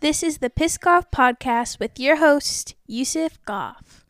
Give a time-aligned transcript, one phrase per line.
[0.00, 4.06] This is the Piss Goff Podcast with your host, Yusuf Goff.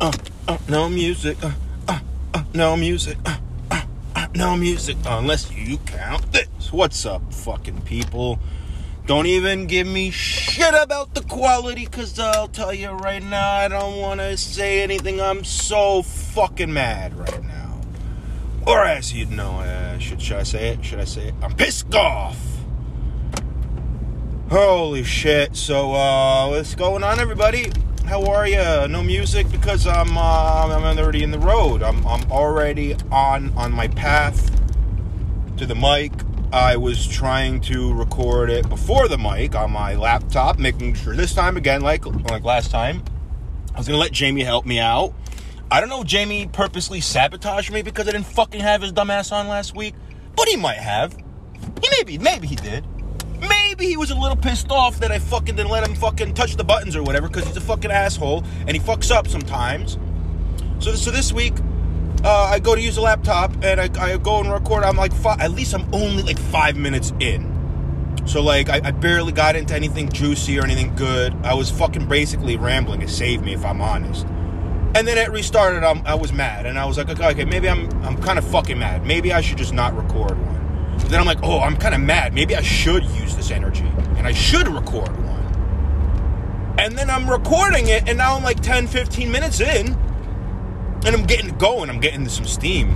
[0.00, 0.12] Uh,
[0.48, 1.36] uh, no music.
[1.44, 1.52] Uh,
[1.86, 2.00] uh,
[2.32, 3.18] uh, no music.
[3.26, 3.36] Uh,
[3.70, 3.82] uh,
[4.16, 4.96] uh, no music.
[5.04, 6.72] Unless you count this.
[6.72, 8.38] What's up, fucking people?
[9.04, 13.68] Don't even give me shit about the quality, cause I'll tell you right now, I
[13.68, 15.20] don't wanna say anything.
[15.20, 17.78] I'm so fucking mad right now.
[18.66, 20.82] Or as you'd know, uh, should, should I say it?
[20.82, 21.34] Should I say it?
[21.42, 22.49] I'm pissed off.
[24.50, 25.54] Holy shit.
[25.54, 27.70] So, uh, what's going on, everybody?
[28.04, 28.88] How are you?
[28.88, 31.84] No music because I'm, uh, I'm already in the road.
[31.84, 34.50] I'm, I'm already on, on my path
[35.56, 36.10] to the mic.
[36.52, 41.32] I was trying to record it before the mic on my laptop, making sure this
[41.32, 43.04] time again, like like last time,
[43.72, 45.14] I was gonna let Jamie help me out.
[45.70, 49.30] I don't know if Jamie purposely sabotaged me because I didn't fucking have his dumbass
[49.30, 49.94] on last week,
[50.34, 51.16] but he might have.
[51.80, 52.84] He maybe, maybe he did.
[53.80, 56.54] Maybe he was a little pissed off that I fucking didn't let him fucking touch
[56.54, 59.96] the buttons or whatever because he's a fucking asshole and he fucks up sometimes.
[60.80, 61.54] So, so this week,
[62.22, 64.84] uh, I go to use a laptop and I, I go and record.
[64.84, 68.18] I'm like, five, at least I'm only like five minutes in.
[68.26, 71.34] So like, I, I, barely got into anything juicy or anything good.
[71.42, 73.00] I was fucking basically rambling.
[73.00, 74.26] It saved me, if I'm honest.
[74.94, 75.84] And then it restarted.
[75.84, 78.44] I'm, I was mad, and I was like, okay, okay, maybe I'm I'm kind of
[78.44, 79.06] fucking mad.
[79.06, 80.59] Maybe I should just not record one.
[81.10, 82.32] Then I'm like, oh, I'm kind of mad.
[82.32, 86.76] Maybe I should use this energy and I should record one.
[86.78, 89.94] And then I'm recording it, and now I'm like 10, 15 minutes in
[91.04, 91.90] and I'm getting going.
[91.90, 92.90] I'm getting some steam.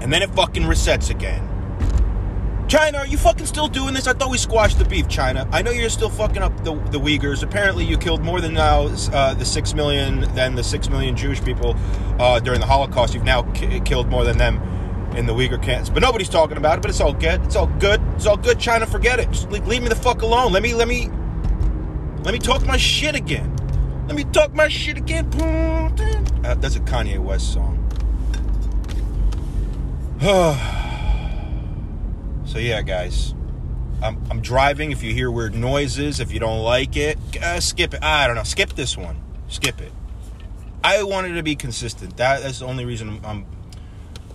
[0.00, 1.46] And then it fucking resets again.
[2.68, 4.06] China, are you fucking still doing this?
[4.06, 5.46] I thought we squashed the beef, China.
[5.50, 7.42] I know you're still fucking up the, the Uyghurs.
[7.42, 8.82] Apparently, you killed more than now
[9.12, 11.76] uh, the six million than the six million Jewish people
[12.20, 13.12] uh, during the Holocaust.
[13.12, 14.79] You've now k- killed more than them
[15.16, 15.90] in the Uyghur camps.
[15.90, 16.82] But nobody's talking about it.
[16.82, 17.42] But it's all good.
[17.42, 18.00] It's all good.
[18.16, 18.58] It's all good.
[18.58, 19.30] China, forget it.
[19.30, 20.52] Just leave, leave me the fuck alone.
[20.52, 21.10] Let me let me
[22.22, 23.56] let me talk my shit again.
[24.06, 25.26] Let me talk my shit again.
[26.44, 27.76] Uh, that's a Kanye West song.
[32.44, 33.34] so yeah, guys,
[34.02, 34.90] I'm, I'm driving.
[34.90, 38.02] If you hear weird noises, if you don't like it, uh, skip it.
[38.02, 38.42] I don't know.
[38.42, 39.20] Skip this one.
[39.48, 39.92] Skip it.
[40.82, 42.16] I wanted to be consistent.
[42.16, 43.46] That, that's the only reason I'm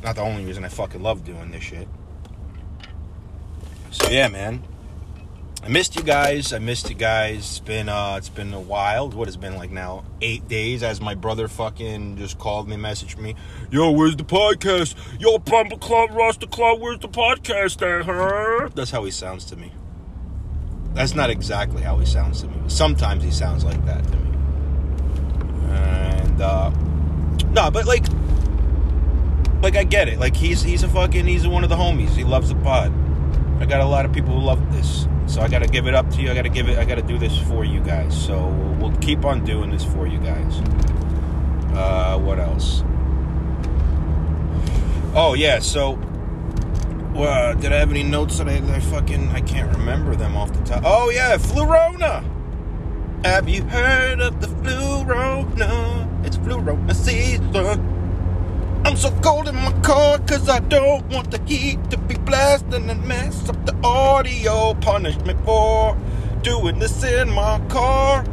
[0.06, 1.88] not the only reason I fucking love doing this shit.
[3.90, 4.64] So yeah, man.
[5.64, 6.54] I missed you guys.
[6.54, 7.40] I missed you guys.
[7.40, 9.10] It's been uh it's been a while.
[9.10, 10.06] What has been like now?
[10.22, 13.34] Eight days as my brother fucking just called me, messaged me.
[13.72, 14.96] Yo, where's the podcast?
[15.20, 18.70] Yo, Bumble Club, Roster Club, where's the podcast at, huh?
[18.76, 19.72] That's how he sounds to me.
[20.94, 22.62] That's not exactly how he sounds to me.
[22.68, 24.38] Sometimes he sounds like that to me.
[25.70, 26.70] And uh
[27.54, 28.06] no, but like
[29.66, 30.20] like I get it.
[30.20, 32.10] Like he's he's a fucking he's one of the homies.
[32.10, 32.94] He loves the pod.
[33.60, 35.08] I got a lot of people who love this.
[35.26, 36.30] So I got to give it up to you.
[36.30, 36.78] I got to give it.
[36.78, 38.16] I got to do this for you guys.
[38.16, 38.50] So
[38.80, 40.60] we'll keep on doing this for you guys.
[41.76, 42.84] Uh, what else?
[45.16, 45.58] Oh yeah.
[45.58, 45.96] So,
[47.16, 50.38] uh, did I have any notes that I, that I fucking I can't remember them
[50.38, 50.84] off the top?
[50.86, 52.24] Oh yeah, Flurona.
[53.26, 56.24] Have you heard of the Flurona?
[56.24, 57.95] It's Flurona season.
[58.86, 62.88] I'm so cold in my car cause I don't want the heat to be blasting
[62.88, 64.76] and mess up the audio.
[64.76, 65.98] Punish me for
[66.44, 68.24] doing this in my car.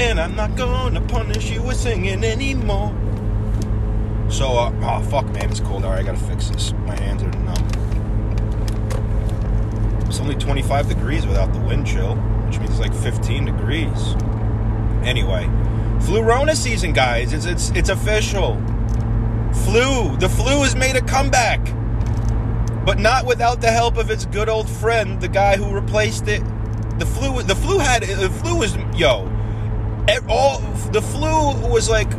[0.00, 2.92] And I'm not gonna punish you with singing anymore.
[4.28, 5.84] So, uh, oh fuck man, it's cold.
[5.84, 6.72] Alright, I gotta fix this.
[6.84, 7.68] My hands are numb.
[10.08, 14.16] It's only 25 degrees without the wind chill, which means like 15 degrees.
[15.04, 15.44] Anyway,
[16.00, 17.32] Flurona season, guys.
[17.32, 18.60] It's it's it's official.
[19.52, 20.16] Flu.
[20.16, 21.60] The flu has made a comeback.
[22.84, 26.42] But not without the help of its good old friend, the guy who replaced it.
[26.98, 29.30] The flu the flu had the flu was yo.
[30.28, 30.60] All
[30.90, 32.10] the flu was like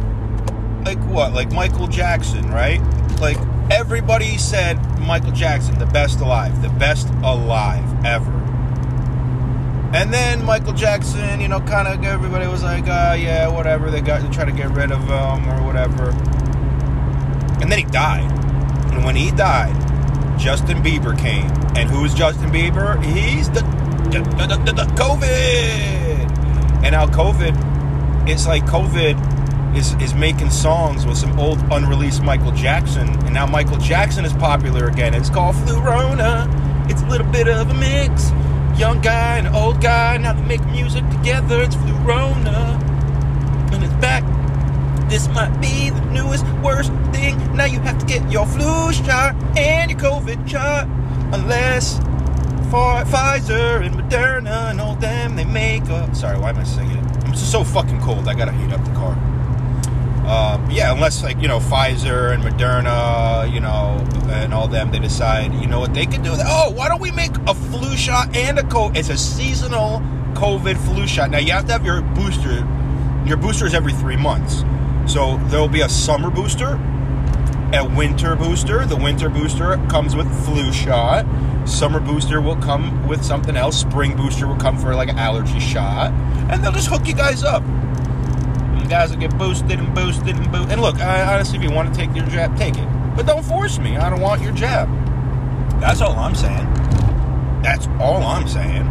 [0.86, 1.34] like what?
[1.34, 2.80] Like Michael Jackson, right?
[3.20, 3.38] Like
[3.72, 8.32] everybody said Michael Jackson, the best alive, the best alive ever.
[9.92, 13.90] And then Michael Jackson, you know, kind of everybody was like, uh, yeah, whatever.
[13.90, 16.12] They got to try to get rid of him or whatever.
[17.62, 18.32] And then he died.
[18.94, 19.76] And when he died,
[20.40, 21.52] Justin Bieber came.
[21.76, 23.04] And who's Justin Bieber?
[23.04, 23.62] He's the,
[24.12, 26.30] the, the, the, the COVID.
[26.84, 32.52] And now COVID, it's like COVID is, is making songs with some old unreleased Michael
[32.54, 33.08] Jackson.
[33.26, 35.14] And now Michael Jackson is popular again.
[35.14, 36.48] It's called Flurona.
[36.90, 38.32] It's a little bit of a mix.
[38.80, 41.62] Young guy and old guy, now they make music together.
[41.62, 42.82] It's Flurona.
[43.74, 44.24] And it's back
[45.10, 47.38] this might be the newest, worst thing.
[47.56, 50.88] Now you have to get your flu shot and your COVID shot.
[51.34, 52.00] Unless
[52.70, 56.16] Pfi- Pfizer and Moderna and all them, they make up.
[56.16, 57.24] Sorry, why am I singing it?
[57.26, 58.28] I'm so fucking cold.
[58.28, 59.18] I gotta heat up the car.
[60.26, 65.00] Uh, yeah, unless like you know Pfizer and Moderna, you know, and all them, they
[65.00, 66.46] decide, you know what, they could do that.
[66.48, 68.92] Oh, why don't we make a flu shot and a co?
[68.94, 70.02] It's a seasonal
[70.36, 71.32] COVID flu shot.
[71.32, 72.64] Now you have to have your booster.
[73.26, 74.62] Your booster is every three months,
[75.10, 76.80] so there will be a summer booster,
[77.74, 78.86] a winter booster.
[78.86, 81.26] The winter booster comes with flu shot.
[81.68, 83.80] Summer booster will come with something else.
[83.80, 86.12] Spring booster will come for like an allergy shot,
[86.52, 87.64] and they'll just hook you guys up.
[88.80, 90.74] You guys will get boosted and boosted and boosted.
[90.74, 92.88] And look, I, honestly, if you want to take your jab, take it.
[93.16, 93.98] But don't force me.
[93.98, 94.90] I don't want your jab.
[95.82, 96.66] That's all I'm saying.
[97.64, 98.84] That's all I'm saying.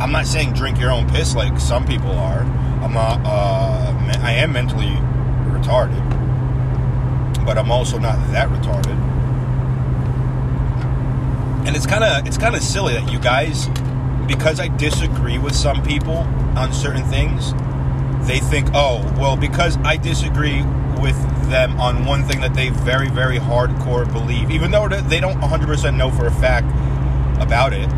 [0.00, 2.40] I'm not saying drink your own piss like some people are.
[2.40, 3.20] I'm not.
[3.24, 4.98] Uh, I am mentally
[5.62, 6.02] retarded,
[7.44, 8.98] but I'm also not that retarded.
[11.66, 13.68] And it's kind of it's kind of silly that you guys,
[14.26, 16.18] because I disagree with some people
[16.56, 17.52] on certain things,
[18.26, 20.62] they think, oh, well, because I disagree
[21.00, 21.16] with
[21.48, 25.96] them on one thing that they very, very hardcore believe, even though they don't 100%
[25.96, 26.66] know for a fact
[27.40, 27.88] about it,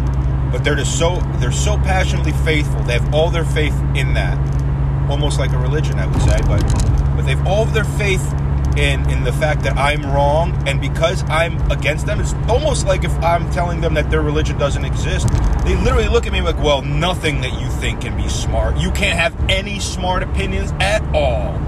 [0.51, 2.83] but they're just so they're so passionately faithful.
[2.85, 4.39] They have all their faith in that,
[5.11, 6.41] almost like a religion, I would say.
[6.47, 8.25] But but they've all of their faith
[8.77, 13.05] in in the fact that I'm wrong, and because I'm against them, it's almost like
[13.05, 15.29] if I'm telling them that their religion doesn't exist.
[15.65, 18.77] They literally look at me like, well, nothing that you think can be smart.
[18.77, 21.61] You can't have any smart opinions at all.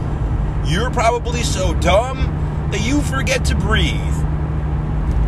[0.67, 4.17] You're probably so dumb that you forget to breathe.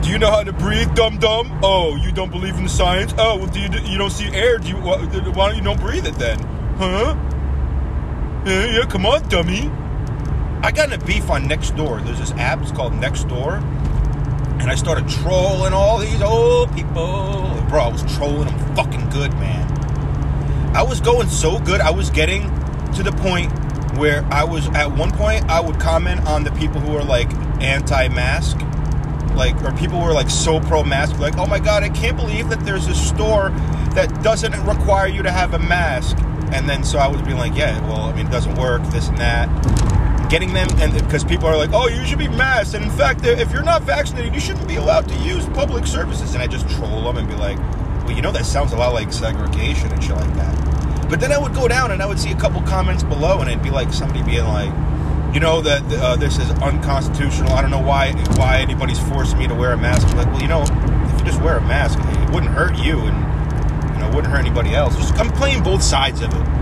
[0.03, 1.61] Do you know how to breathe, dumb dumb?
[1.63, 3.15] Oh, you don't believe in science?
[3.19, 4.59] Oh, well, do you you don't see air?
[4.59, 6.39] Do you why, why don't you don't breathe it then?
[6.77, 7.17] Huh?
[8.47, 9.71] Yeah, yeah, come on, dummy.
[10.63, 12.05] I got in a beef on Nextdoor.
[12.05, 12.61] There's this app.
[12.63, 13.63] It's called Nextdoor,
[14.61, 17.55] and I started trolling all these old people.
[17.69, 20.77] Bro, I was trolling them fucking good, man.
[20.77, 21.81] I was going so good.
[21.81, 22.43] I was getting
[22.95, 23.53] to the point
[23.99, 27.33] where I was at one point I would comment on the people who are like
[27.61, 28.57] anti-mask
[29.35, 32.49] like or people who are like so pro-mask like oh my god I can't believe
[32.49, 33.51] that there's a store
[33.95, 36.17] that doesn't require you to have a mask
[36.53, 39.09] and then so I would be like yeah well I mean it doesn't work this
[39.09, 39.49] and that
[40.29, 43.25] getting them and because people are like oh you should be masked and in fact
[43.25, 46.69] if you're not vaccinated you shouldn't be allowed to use public services and I just
[46.71, 47.59] troll them and be like
[48.05, 50.69] well you know that sounds a lot like segregation and shit like that
[51.09, 53.49] but then I would go down and I would see a couple comments below, and
[53.49, 54.69] it'd be like somebody being like,
[55.35, 57.53] you know that uh, this is unconstitutional.
[57.53, 60.07] I don't know why why anybody's forcing me to wear a mask.
[60.09, 62.99] I'm like, well, you know, if you just wear a mask, it wouldn't hurt you,
[62.99, 64.97] and you know, wouldn't hurt anybody else.
[64.97, 66.58] Just, I'm playing both sides of it.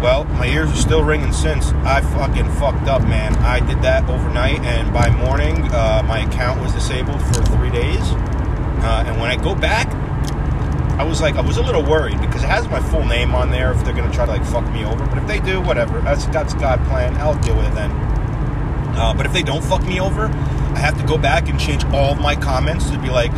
[0.00, 3.34] Well, my ears are still ringing since I fucking fucked up, man.
[3.36, 8.00] I did that overnight, and by morning, uh, my account was disabled for three days.
[8.82, 9.92] Uh, and when I go back,
[10.98, 13.50] I was like, I was a little worried because it has my full name on
[13.50, 13.72] there.
[13.72, 16.00] If they're gonna try to like fuck me over, but if they do, whatever.
[16.00, 17.14] That's that's God plan.
[17.18, 17.90] I'll deal with it then.
[18.96, 21.84] Uh, but if they don't fuck me over, I have to go back and change
[21.86, 23.32] all of my comments to be like,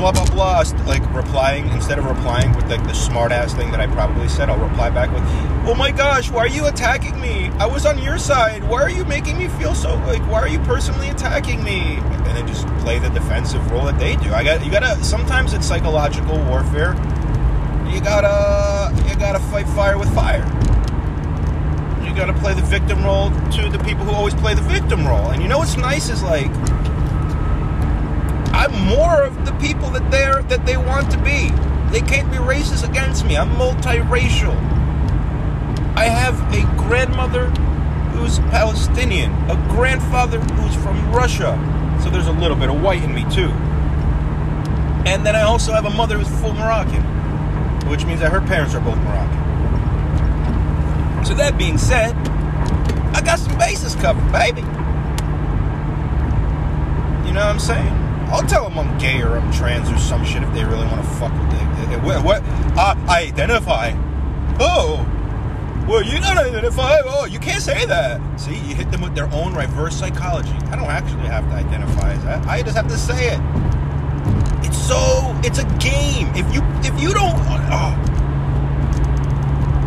[0.00, 0.64] blah blah blah.
[0.86, 4.48] Like replying instead of replying with like the smart ass thing that I probably said,
[4.48, 5.22] I'll reply back with,
[5.68, 7.50] "Oh my gosh, why are you attacking me?
[7.58, 8.64] I was on your side.
[8.64, 10.22] Why are you making me feel so like?
[10.22, 14.16] Why are you personally attacking me?" And then just play the defensive role that they
[14.16, 14.32] do.
[14.32, 15.04] I got you gotta.
[15.04, 16.94] Sometimes it's psychological warfare.
[17.86, 20.44] You gotta you gotta fight fire with fire.
[22.02, 25.28] You gotta play the victim role to the people who always play the victim role.
[25.30, 26.50] And you know what's nice is like
[28.60, 31.48] I'm more of the people that they're that they want to be.
[31.90, 33.38] They can't be racist against me.
[33.38, 34.54] I'm multiracial.
[35.96, 37.46] I have a grandmother
[38.12, 41.56] who's Palestinian, a grandfather who's from Russia.
[42.02, 43.48] So there's a little bit of white in me too.
[45.08, 47.02] And then I also have a mother who's full Moroccan,
[47.88, 49.40] which means that her parents are both Moroccan.
[51.24, 52.14] So that being said,
[53.16, 54.60] I got some bases covered, baby.
[57.26, 57.99] You know what I'm saying?
[58.30, 61.02] I'll tell them I'm gay or I'm trans or some shit if they really want
[61.02, 61.60] to fuck with it.
[61.60, 62.24] Eh, eh, what?
[62.24, 62.42] what
[62.78, 63.92] uh, I identify.
[64.60, 65.04] Oh,
[65.88, 66.98] well, you don't identify.
[67.04, 68.20] Oh, you can't say that.
[68.40, 70.54] See, you hit them with their own reverse psychology.
[70.70, 72.46] I don't actually have to identify as that.
[72.46, 73.40] I just have to say it.
[74.64, 75.36] It's so.
[75.42, 76.28] It's a game.
[76.36, 77.34] If you if you don't.
[77.72, 77.96] Oh.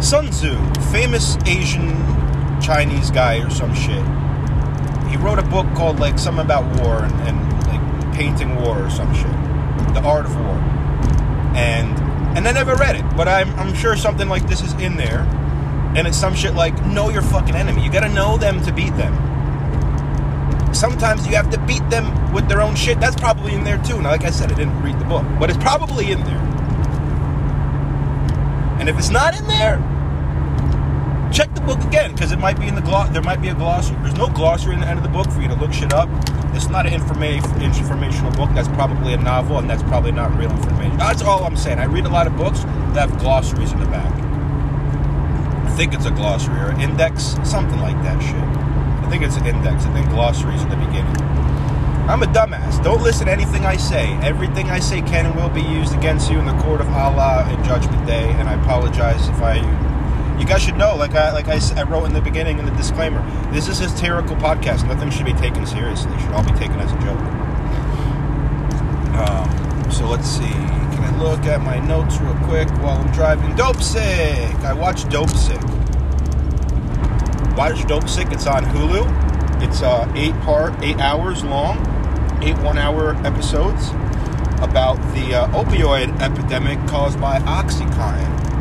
[0.02, 0.58] Sun Tzu,
[0.92, 1.96] famous Asian
[2.62, 4.04] Chinese guy or some shit.
[5.10, 7.43] He wrote a book called like something about war and, and
[8.14, 9.32] painting war or some shit.
[9.94, 10.56] The Art of War.
[11.56, 11.98] And
[12.38, 15.22] and I never read it, but I'm I'm sure something like this is in there.
[15.96, 17.84] And it's some shit like know your fucking enemy.
[17.84, 19.14] You gotta know them to beat them.
[20.74, 23.00] sometimes you have to beat them with their own shit.
[23.00, 24.02] That's probably in there too.
[24.02, 26.40] Now, like I said, I didn't read the book, but it's probably in there.
[28.80, 29.78] And if it's not in there,
[31.32, 33.10] check the book again because it might be in the gloss.
[33.10, 33.98] There might be a glossary.
[34.02, 36.10] There's no glossary in the end of the book for you to look shit up.
[36.56, 38.50] It's not an informa- informational book.
[38.54, 40.98] That's probably a novel, and that's probably not real information.
[40.98, 41.80] That's all I'm saying.
[41.80, 42.60] I read a lot of books
[42.94, 44.14] that have glossaries in the back.
[44.14, 48.36] I think it's a glossary or an index, something like that shit.
[49.06, 49.86] I think it's an index.
[49.86, 51.16] I think glossaries in the beginning.
[52.08, 52.84] I'm a dumbass.
[52.84, 54.14] Don't listen to anything I say.
[54.22, 57.50] Everything I say can and will be used against you in the court of Allah
[57.52, 59.93] in Judgment Day, and I apologize if I.
[60.40, 62.72] You guys should know, like I like I, I wrote in the beginning in the
[62.72, 63.22] disclaimer,
[63.52, 64.88] this is a satirical podcast.
[64.88, 66.14] Nothing should be taken seriously.
[66.14, 67.20] It should all be taken as a joke.
[69.16, 70.44] Um, so let's see.
[70.44, 73.52] Can I look at my notes real quick while I'm driving?
[73.52, 74.54] Dopesick.
[74.64, 75.62] I watched Dopesick.
[77.56, 78.34] Watch Dopesick.
[78.34, 79.62] It's on Hulu.
[79.62, 81.78] It's uh, eight part, eight hours long,
[82.44, 83.90] eight one-hour episodes
[84.62, 88.53] about the uh, opioid epidemic caused by OxyContin.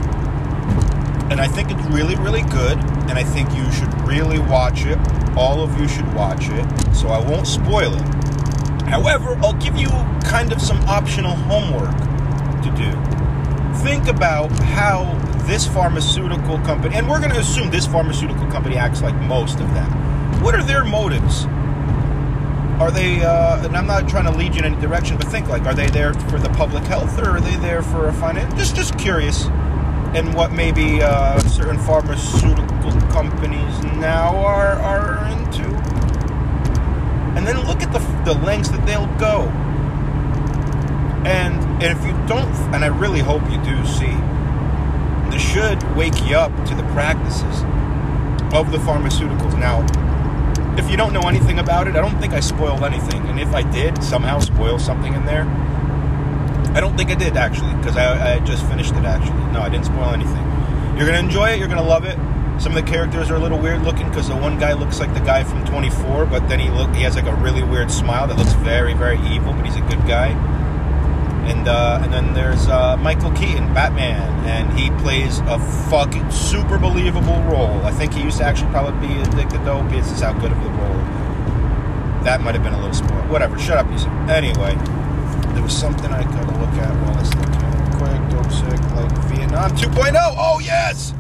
[1.33, 2.77] And I think it's really, really good.
[3.09, 4.99] And I think you should really watch it.
[5.35, 6.95] All of you should watch it.
[6.95, 8.03] So I won't spoil it.
[8.85, 9.89] However, I'll give you
[10.23, 11.97] kind of some optional homework
[12.63, 12.93] to do.
[13.83, 15.05] Think about how
[15.47, 19.73] this pharmaceutical company, and we're going to assume this pharmaceutical company acts like most of
[19.73, 19.91] them.
[20.43, 21.47] What are their motives?
[22.79, 25.49] Are they, uh, and I'm not trying to lead you in any direction, but think
[25.49, 28.53] like, are they there for the public health or are they there for a finance?
[28.55, 29.47] Just, just curious.
[30.15, 35.65] And what maybe uh, certain pharmaceutical companies now are, are into.
[37.37, 38.01] And then look at the,
[38.31, 39.49] the lengths that they'll go.
[41.25, 44.15] And, and if you don't, and I really hope you do see,
[45.31, 47.63] this should wake you up to the practices
[48.53, 49.59] of the pharmaceuticals.
[49.59, 49.87] Now,
[50.77, 53.27] if you don't know anything about it, I don't think I spoiled anything.
[53.29, 55.45] And if I did somehow spoil something in there,
[56.75, 59.45] I don't think I did actually, because I, I just finished it actually.
[59.53, 60.43] No, I didn't spoil anything.
[60.97, 61.59] You're gonna enjoy it.
[61.59, 62.17] You're gonna love it.
[62.61, 65.13] Some of the characters are a little weird looking because the one guy looks like
[65.15, 68.27] the guy from 24, but then he look he has like a really weird smile
[68.27, 70.29] that looks very very evil, but he's a good guy.
[71.49, 75.59] And uh, and then there's uh, Michael Keaton, Batman, and he plays a
[75.91, 77.83] fucking super believable role.
[77.85, 80.11] I think he used to actually probably be addicted to opiates.
[80.13, 81.03] Is how good of the role.
[82.23, 83.29] That might have been a little spoiled.
[83.29, 83.59] Whatever.
[83.59, 84.13] Shut up, Yusuf.
[84.29, 84.77] Anyway,
[85.55, 87.53] there was something I gotta look at while I was looking
[87.99, 88.21] quick.
[88.31, 90.35] Dopesick like Vietnam 2.0.
[90.37, 91.15] Oh yes.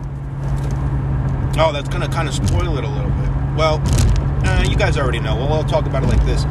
[1.58, 3.30] Oh, that's gonna kind of spoil it a little bit.
[3.56, 3.82] Well,
[4.44, 5.36] uh, you guys already know.
[5.36, 6.42] Well, I'll talk about it like this.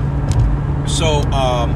[0.87, 1.75] So, um,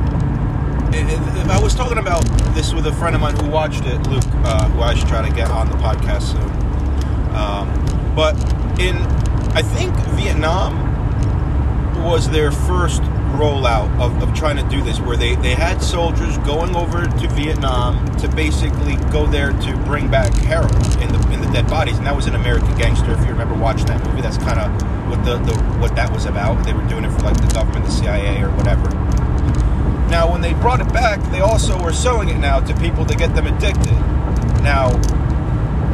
[1.49, 4.69] I was talking about this with a friend of mine who watched it, Luke, uh,
[4.69, 7.35] who I should try to get on the podcast soon.
[7.35, 8.35] Um, but
[8.79, 8.97] in,
[9.53, 10.73] I think Vietnam
[12.03, 13.01] was their first
[13.35, 17.27] rollout of, of trying to do this, where they, they had soldiers going over to
[17.29, 21.97] Vietnam to basically go there to bring back heroin in the in the dead bodies,
[21.97, 23.11] and that was an American Gangster.
[23.11, 26.25] If you remember watching that movie, that's kind of what the, the what that was
[26.25, 26.65] about.
[26.65, 28.89] They were doing it for like the government, the CIA, or whatever.
[30.09, 33.15] Now, when they brought it back, they also were selling it now to people to
[33.15, 33.91] get them addicted.
[34.61, 34.89] Now,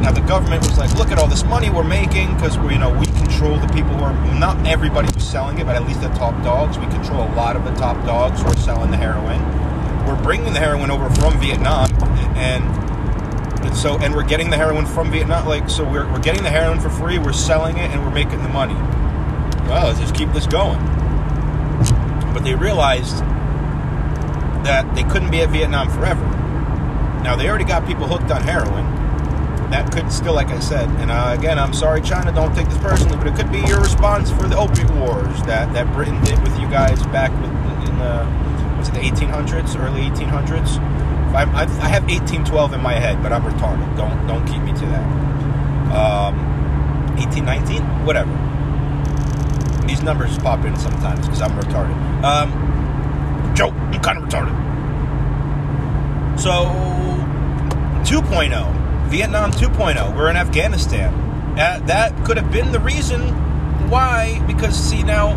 [0.02, 2.78] now the government was like, look at all this money we're making because we, you
[2.78, 6.00] know, we control the people who are not everybody who's selling it, but at least
[6.00, 6.76] the top dogs.
[6.76, 9.40] We control a lot of the top dogs who are selling the heroin.
[10.04, 11.88] We're bringing the heroin over from Vietnam,
[12.36, 12.64] and,
[13.64, 15.46] and so and we're getting the heroin from Vietnam.
[15.46, 17.18] Like, so we're we're getting the heroin for free.
[17.18, 18.74] We're selling it, and we're making the money.
[19.68, 20.80] Well, let's just keep this going.
[22.34, 23.18] But they realized
[24.64, 26.24] that they couldn't be at Vietnam forever.
[27.22, 29.01] Now they already got people hooked on heroin.
[29.72, 32.76] That could still, like I said, and uh, again, I'm sorry, China, don't take this
[32.76, 36.40] personally, but it could be your response for the opiate wars that, that Britain did
[36.42, 37.50] with you guys back with,
[37.88, 38.42] in the
[38.76, 40.78] was it the 1800s, early 1800s.
[41.32, 43.96] I, I, I have 1812 in my head, but I'm retarded.
[43.96, 45.06] Don't don't keep me to that.
[45.96, 46.36] Um,
[47.16, 48.30] 1819, whatever.
[49.86, 51.96] These numbers pop in sometimes because I'm retarded.
[52.22, 54.52] Um, Joe, I'm kind of retarded.
[56.38, 56.66] So,
[58.04, 58.81] 2.0.
[59.12, 60.16] Vietnam 2.0.
[60.16, 61.12] We're in Afghanistan.
[61.58, 63.20] Uh, that could have been the reason
[63.90, 65.36] why, because see now,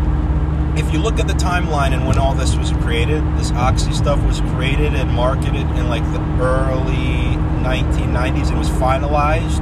[0.78, 4.18] if you look at the timeline and when all this was created, this Oxy stuff
[4.24, 9.60] was created and marketed in like the early 1990s and was finalized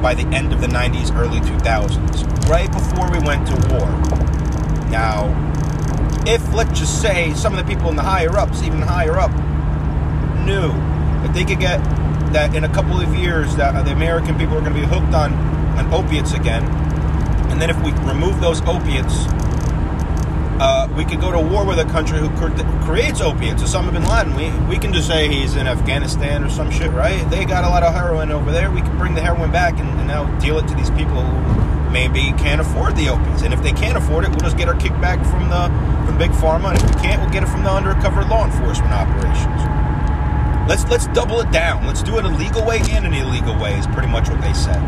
[0.00, 3.90] by the end of the 90s, early 2000s, right before we went to war.
[4.90, 5.26] Now,
[6.24, 9.32] if let's just say some of the people in the higher ups, even higher up,
[10.46, 10.68] knew
[11.26, 11.80] that they could get
[12.34, 15.14] that in a couple of years that the American people are going to be hooked
[15.14, 15.32] on,
[15.78, 16.64] on opiates again,
[17.50, 19.26] and then if we remove those opiates,
[20.58, 22.50] uh, we could go to war with a country who cre-
[22.84, 23.62] creates opiates.
[23.62, 27.28] Osama bin Laden, we, we can just say he's in Afghanistan or some shit, right?
[27.30, 28.70] They got a lot of heroin over there.
[28.70, 31.90] We can bring the heroin back and, and now deal it to these people who
[31.90, 33.42] maybe can't afford the opiates.
[33.42, 35.70] And if they can't afford it, we'll just get our kickback from the
[36.06, 36.70] from big pharma.
[36.70, 39.73] And if we can't, we'll get it from the undercover law enforcement operations.
[40.66, 41.86] Let's let's double it down.
[41.86, 43.78] Let's do it a legal way and an illegal way.
[43.78, 44.80] Is pretty much what they said.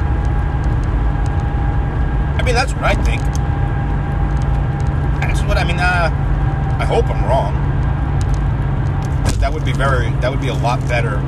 [2.38, 3.20] I mean, that's what I think
[5.20, 5.78] That's what I mean.
[5.78, 6.10] Uh,
[6.80, 7.54] I hope I'm wrong.
[9.24, 10.10] But that would be very.
[10.20, 11.20] That would be a lot better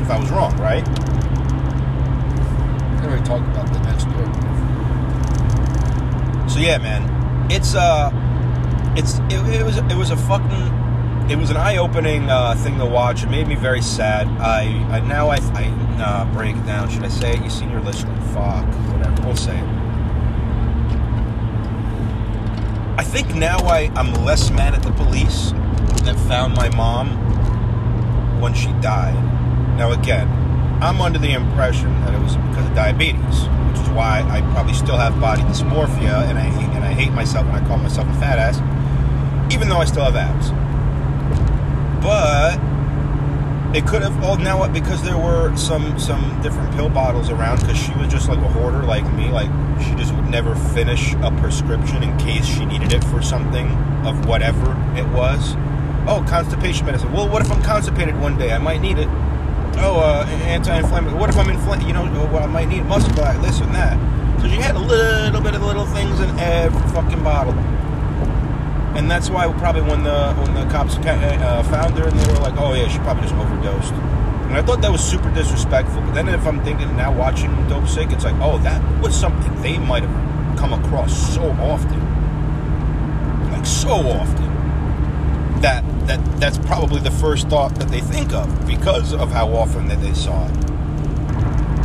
[0.00, 0.86] if I was wrong, right?
[2.98, 4.28] I already talked about the next door.
[6.48, 8.10] So yeah, man, it's uh,
[8.96, 10.81] it's it, it was it was a fucking
[11.32, 13.22] it was an eye-opening uh, thing to watch.
[13.22, 14.28] It made me very sad.
[14.38, 15.64] I, I now I, I
[15.98, 16.90] uh, break it down.
[16.90, 17.42] Should I say it?
[17.42, 18.14] You seen your listening?
[18.34, 19.22] Fuck, whatever.
[19.22, 19.64] We'll say it.
[22.98, 25.52] I think now I, I'm less mad at the police
[26.04, 27.08] that found my mom
[28.38, 29.16] when she died.
[29.78, 30.28] Now, again,
[30.82, 34.74] I'm under the impression that it was because of diabetes, which is why I probably
[34.74, 38.14] still have body dysmorphia and I, and I hate myself when I call myself a
[38.20, 38.58] fat ass,
[39.50, 40.52] even though I still have abs.
[42.02, 42.58] But
[43.76, 44.22] it could have.
[44.22, 44.72] Oh, now what?
[44.72, 47.60] Because there were some some different pill bottles around.
[47.60, 49.30] Because she was just like a hoarder, like me.
[49.30, 53.68] Like she just would never finish a prescription in case she needed it for something
[54.04, 55.54] of whatever it was.
[56.06, 57.12] Oh, constipation medicine.
[57.12, 58.52] Well, what if I'm constipated one day?
[58.52, 59.08] I might need it.
[59.78, 61.18] Oh, uh, anti-inflammatory.
[61.18, 61.84] What if I'm inflamed?
[61.84, 63.96] You know, well, I might need muscle this and that.
[64.40, 67.54] So she had a little bit of little things in every fucking bottle
[68.94, 72.40] and that's why probably when the when the cops uh, found her and they were
[72.40, 73.92] like, oh yeah, she probably just overdosed.
[73.92, 76.02] And I thought that was super disrespectful.
[76.02, 79.78] But then if I'm thinking now watching Dopesick, it's like, oh, that was something they
[79.78, 82.00] might have come across so often,
[83.50, 89.14] like so often, that that that's probably the first thought that they think of because
[89.14, 90.56] of how often that they saw it.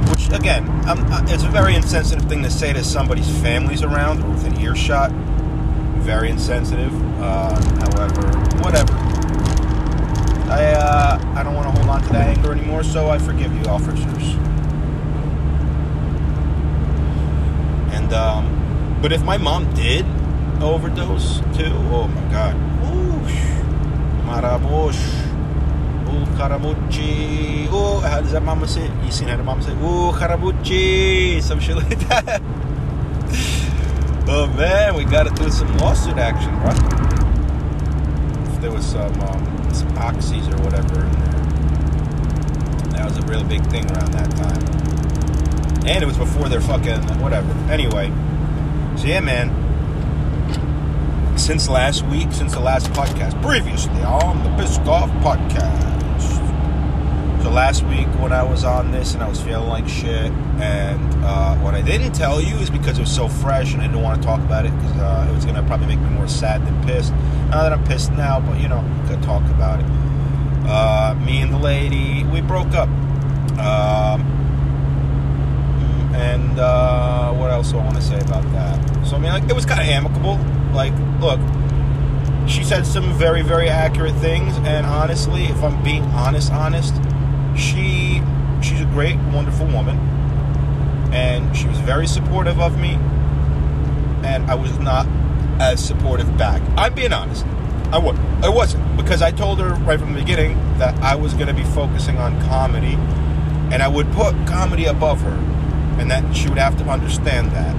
[0.09, 4.23] Which again, I'm, uh, it's a very insensitive thing to say to somebody's family's around
[4.23, 5.11] or within earshot
[6.07, 6.93] very insensitive.
[7.21, 8.25] Uh, however,
[8.63, 8.93] whatever.
[10.49, 13.53] I uh, I don't want to hold on to that anger anymore, so I forgive
[13.53, 14.25] you, officers.
[17.91, 20.05] And um, but if my mom did
[20.61, 22.55] overdose too, oh my god,
[22.87, 23.41] Oosh.
[24.23, 25.03] marabosh,
[26.07, 28.89] oh karabuchi, oh how does that mama say?
[29.03, 29.73] You seen how the mama say?
[29.73, 32.41] Ooh, karabuchi, some shit like that.
[34.29, 36.75] Oh man, we got to do some lawsuit action, right?
[38.53, 43.45] If there was some um, some oxys or whatever in there, that was a real
[43.45, 45.87] big thing around that time.
[45.87, 47.49] And it was before their fucking whatever.
[47.71, 48.11] Anyway,
[48.97, 49.63] so yeah, man.
[51.37, 55.96] Since last week, since the last podcast, previously on the Pissed Off podcast.
[57.47, 61.23] So last week when I was on this and I was feeling like shit, and
[61.23, 64.01] uh, what I didn't tell you is because it was so fresh and I didn't
[64.01, 66.67] want to talk about it because uh, it was gonna probably make me more sad
[66.67, 67.13] than pissed.
[67.49, 69.85] Not that I'm pissed now, but you know, could talk about it.
[70.67, 72.89] Uh, me and the lady, we broke up.
[73.57, 74.19] Um,
[76.15, 79.07] and uh, what else do I want to say about that?
[79.07, 80.37] So I mean, like, it was kind of amicable.
[80.73, 81.39] Like, look,
[82.45, 86.93] she said some very, very accurate things, and honestly, if I'm being honest, honest
[87.57, 88.21] she
[88.61, 89.97] she's a great, wonderful woman,
[91.13, 92.93] and she was very supportive of me,
[94.23, 95.07] and I was not
[95.59, 96.61] as supportive back.
[96.77, 97.45] I'm being honest.
[97.91, 98.17] I would.
[98.43, 101.53] I wasn't because I told her right from the beginning that I was going to
[101.53, 102.95] be focusing on comedy,
[103.73, 105.37] and I would put comedy above her,
[105.99, 107.75] and that she would have to understand that.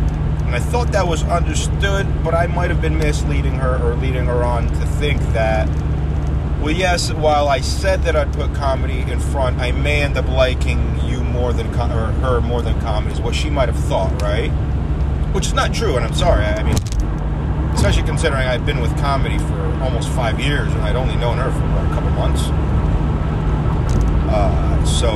[0.47, 4.25] And I thought that was understood, but I might have been misleading her or leading
[4.27, 5.69] her on to think that
[6.61, 10.29] well, yes, while I said that I'd put comedy in front, I may end up
[10.29, 13.79] liking you more than, com- or her more than comedy, is what she might have
[13.85, 14.51] thought, right?
[15.33, 16.45] Which is not true, and I'm sorry.
[16.45, 16.75] I mean,
[17.75, 21.51] especially considering I've been with comedy for almost five years, and I'd only known her
[21.51, 22.43] for what, a couple months.
[24.29, 25.11] Uh, so,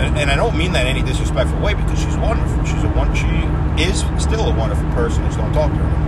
[0.00, 2.64] and, and, I don't mean that in any disrespectful way because she's wonderful.
[2.64, 3.12] She's a one.
[3.14, 3.26] She
[3.82, 5.24] is still a wonderful person.
[5.24, 6.07] I just don't talk to her.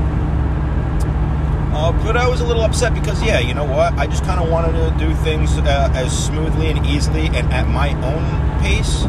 [1.81, 3.95] Uh, but I was a little upset because, yeah, you know what?
[3.95, 7.69] I just kind of wanted to do things uh, as smoothly and easily and at
[7.69, 9.05] my own pace,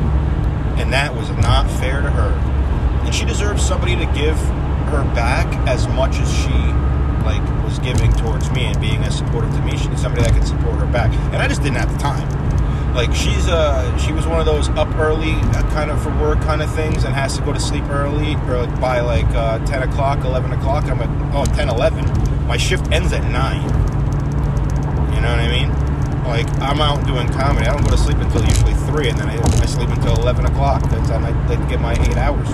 [0.79, 2.31] and that was not fair to her.
[3.03, 4.37] And she deserves somebody to give
[4.87, 6.53] her back as much as she
[7.27, 9.75] like was giving towards me and being as supportive to me.
[9.75, 12.25] She needs somebody that can support her back, and I just didn't have the time.
[12.95, 16.39] like she's uh she was one of those up early uh, kind of for work
[16.41, 19.59] kind of things and has to go to sleep early or like by like uh,
[19.65, 22.03] 10 o'clock 11 o'clock i'm like oh 10 11
[22.51, 23.61] my shift ends at 9
[25.15, 25.69] you know what i mean
[26.25, 29.29] like i'm out doing comedy i don't go to sleep until usually 3 and then
[29.29, 31.31] i, I sleep until 11 o'clock that's time i
[31.69, 32.49] get my 8 hours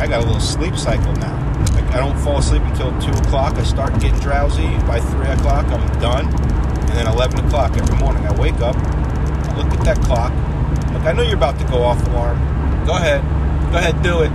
[0.00, 1.36] i got a little sleep cycle now
[1.74, 5.66] like i don't fall asleep until 2 o'clock i start getting drowsy by 3 o'clock
[5.66, 6.26] i'm done
[6.88, 10.32] and then 11 o'clock every morning, I wake up, I look at that clock.
[10.94, 12.38] Look, I know you're about to go off alarm.
[12.86, 13.20] Go ahead.
[13.70, 14.30] Go ahead, do it.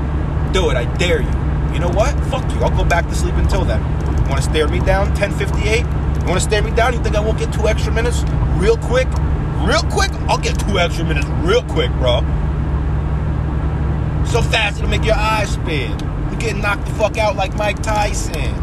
[0.54, 0.78] Do it.
[0.78, 1.42] I dare you.
[1.74, 2.14] You know what?
[2.30, 2.62] Fuck you.
[2.62, 3.82] I'll go back to sleep until then.
[4.24, 5.08] You want to stare me down?
[5.10, 5.80] 1058?
[5.80, 6.94] You want to stare me down?
[6.94, 8.24] You think I won't get two extra minutes?
[8.58, 9.08] Real quick?
[9.66, 10.12] Real quick?
[10.30, 12.22] I'll get two extra minutes real quick, bro.
[14.26, 15.92] So fast it'll make your eyes spin.
[16.30, 18.54] You're getting knocked the fuck out like Mike Tyson.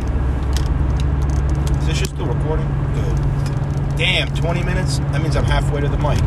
[1.78, 2.66] Is this shit still recording?
[2.94, 3.96] Good.
[3.96, 4.98] Damn, 20 minutes?
[4.98, 6.18] That means I'm halfway to the mic.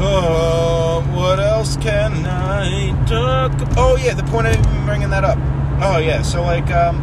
[0.00, 3.52] Oh, what else can I talk?
[3.76, 5.38] Oh, yeah, the point of bringing that up.
[5.82, 6.96] Oh, yeah, so, like, um,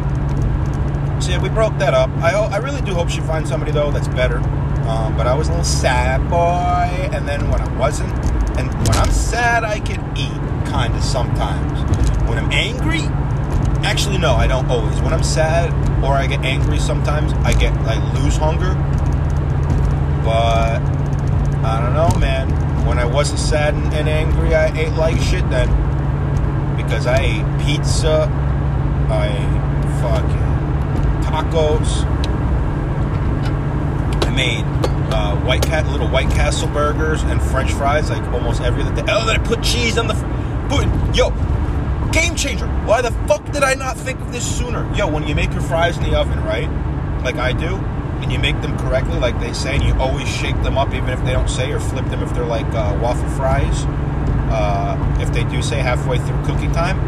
[1.20, 2.10] so yeah, we broke that up.
[2.18, 4.38] I, I really do hope she finds somebody, though, that's better.
[4.88, 7.08] Um, but I was a little sad, boy.
[7.14, 8.12] And then when I wasn't,
[8.58, 11.80] and when I'm sad, I can eat, kind of, sometimes.
[12.28, 13.02] When I'm angry,
[13.84, 15.00] actually, no, I don't always.
[15.00, 18.74] When I'm sad or I get angry sometimes, I get, like, lose hunger
[20.26, 20.82] but
[21.62, 22.50] I don't know, man.
[22.86, 25.68] When I wasn't sad and, angry, I ate like shit then.
[26.76, 28.28] Because I ate pizza,
[29.10, 29.66] I ate
[30.00, 30.46] fucking
[31.26, 32.04] tacos.
[34.24, 34.64] I made
[35.12, 39.02] uh, white cat little White Castle burgers and French fries like almost every other day.
[39.08, 40.14] Oh, then I put cheese on the.
[40.68, 41.30] Put yo,
[42.12, 42.66] game changer.
[42.86, 44.92] Why the fuck did I not think of this sooner?
[44.94, 46.68] Yo, when you make your fries in the oven, right?
[47.24, 47.76] Like I do,
[48.26, 51.10] and you make them correctly, like they say, and you always shake them up, even
[51.10, 53.84] if they don't say, or flip them if they're like uh, waffle fries.
[54.50, 56.98] Uh, if they do say halfway through cooking time,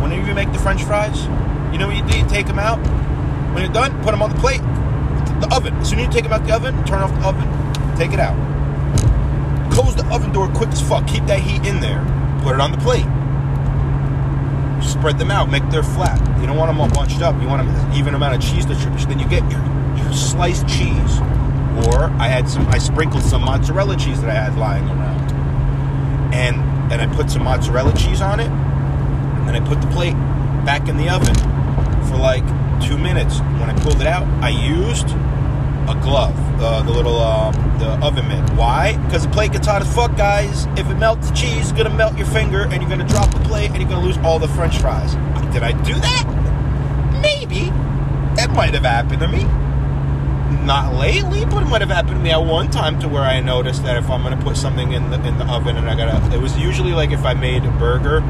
[0.00, 1.24] whenever you make the French fries,
[1.72, 2.16] you know what you do?
[2.16, 2.78] You take them out.
[3.52, 4.60] When you're done, put them on the plate,
[5.40, 5.74] the oven.
[5.78, 8.20] As soon as you take them out the oven, turn off the oven, take it
[8.20, 8.36] out.
[9.72, 11.08] Close the oven door quick as fuck.
[11.08, 12.04] Keep that heat in there.
[12.44, 13.06] Put it on the plate.
[14.88, 15.50] Spread them out.
[15.50, 16.20] Make them flat.
[16.40, 17.34] You don't want them all bunched up.
[17.42, 19.08] You want them even amount of cheese distribution.
[19.08, 19.60] Then you get your
[20.12, 21.18] sliced cheese,
[21.86, 22.66] or I had some.
[22.68, 25.30] I sprinkled some mozzarella cheese that I had lying around,
[26.34, 26.56] and
[26.92, 30.14] and I put some mozzarella cheese on it, and I put the plate
[30.64, 31.34] back in the oven
[32.08, 32.44] for like
[32.82, 33.38] two minutes.
[33.40, 35.08] When I pulled it out, I used
[35.88, 38.50] a glove, uh, the little uh, the oven mitt.
[38.50, 38.96] Why?
[39.04, 40.66] Because the plate gets hot as fuck, guys.
[40.76, 43.40] If it melts the cheese, it's gonna melt your finger, and you're gonna drop the
[43.40, 45.14] plate, and you're gonna lose all the French fries.
[45.52, 47.20] Did I do that?
[47.22, 47.70] Maybe.
[48.36, 49.46] That might have happened to me
[50.64, 53.40] not lately, but it might have happened to me at one time to where I
[53.40, 56.34] noticed that if I'm gonna put something in the in the oven and I gotta,
[56.34, 58.22] it was usually like if I made a burger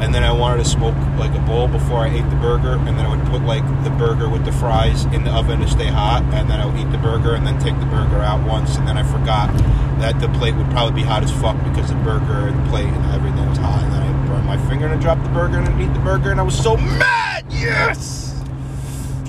[0.00, 2.98] and then I wanted to smoke like a bowl before I ate the burger, and
[2.98, 5.86] then I would put like the burger with the fries in the oven to stay
[5.86, 8.76] hot, and then I would eat the burger and then take the burger out once,
[8.76, 9.56] and then I forgot
[10.00, 12.88] that the plate would probably be hot as fuck because the burger and the plate
[12.88, 15.58] and everything was hot, and then I burned my finger and I dropped the burger
[15.58, 17.46] and I eat the burger, and I was so mad.
[17.50, 18.15] Yes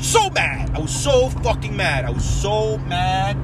[0.02, 0.72] so mad.
[0.76, 2.06] I was so fucking mad.
[2.06, 3.38] I was so mad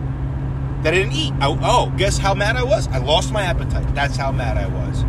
[0.83, 1.33] that I didn't eat.
[1.39, 2.87] I, oh, guess how mad I was?
[2.89, 3.93] I lost my appetite.
[3.95, 5.03] That's how mad I was.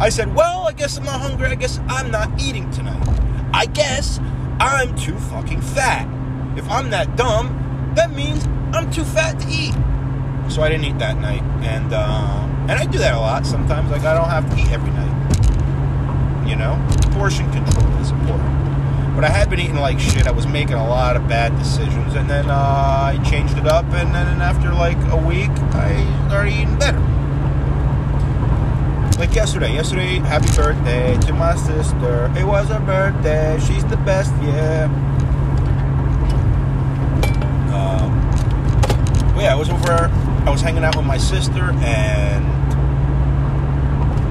[0.00, 1.48] I said, well, I guess I'm not hungry.
[1.48, 3.02] I guess I'm not eating tonight.
[3.52, 4.20] I guess
[4.60, 6.06] I'm too fucking fat.
[6.56, 9.74] If I'm that dumb, that means I'm too fat to eat.
[10.50, 13.90] So I didn't eat that night, and uh, and I do that a lot sometimes.
[13.90, 16.48] Like I don't have to eat every night.
[16.48, 16.74] You know,
[17.12, 18.57] portion control is important.
[19.18, 20.28] But I had been eating like shit.
[20.28, 23.84] I was making a lot of bad decisions, and then uh, I changed it up,
[23.86, 27.00] and then after like a week, I started eating better.
[29.18, 29.74] Like yesterday.
[29.74, 32.32] Yesterday, happy birthday to my sister.
[32.38, 33.58] It was her birthday.
[33.66, 34.84] She's the best, yeah.
[37.74, 38.14] Um,
[39.40, 40.12] yeah, I was over.
[40.46, 42.44] I was hanging out with my sister, and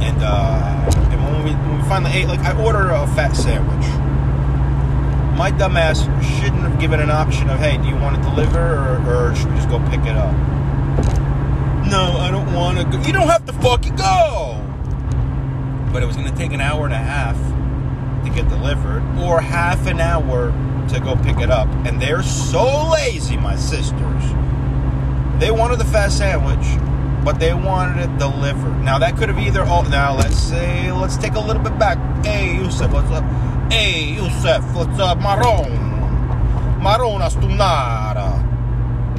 [0.02, 3.97] and uh, and when we, when we finally ate, like I ordered a fat sandwich
[5.38, 6.02] my dumbass
[6.40, 9.50] shouldn't have given an option of, hey, do you want to deliver or, or should
[9.50, 10.34] we just go pick it up?
[11.86, 13.00] No, I don't want to go.
[13.06, 14.60] You don't have to fucking go!
[15.94, 17.38] But it was going to take an hour and a half
[18.26, 20.52] to get delivered or half an hour
[20.90, 21.68] to go pick it up.
[21.86, 24.24] And they're so lazy, my sisters.
[25.40, 26.66] They wanted the fast sandwich,
[27.24, 28.82] but they wanted it delivered.
[28.82, 32.00] Now, that could have either, oh, now let's say, let's take a little bit back.
[32.26, 33.24] Hey, Yusuf, what's up?
[33.70, 35.18] Hey, Yusuf, what's up?
[35.18, 35.70] Maron.
[36.80, 38.42] Marona stunara.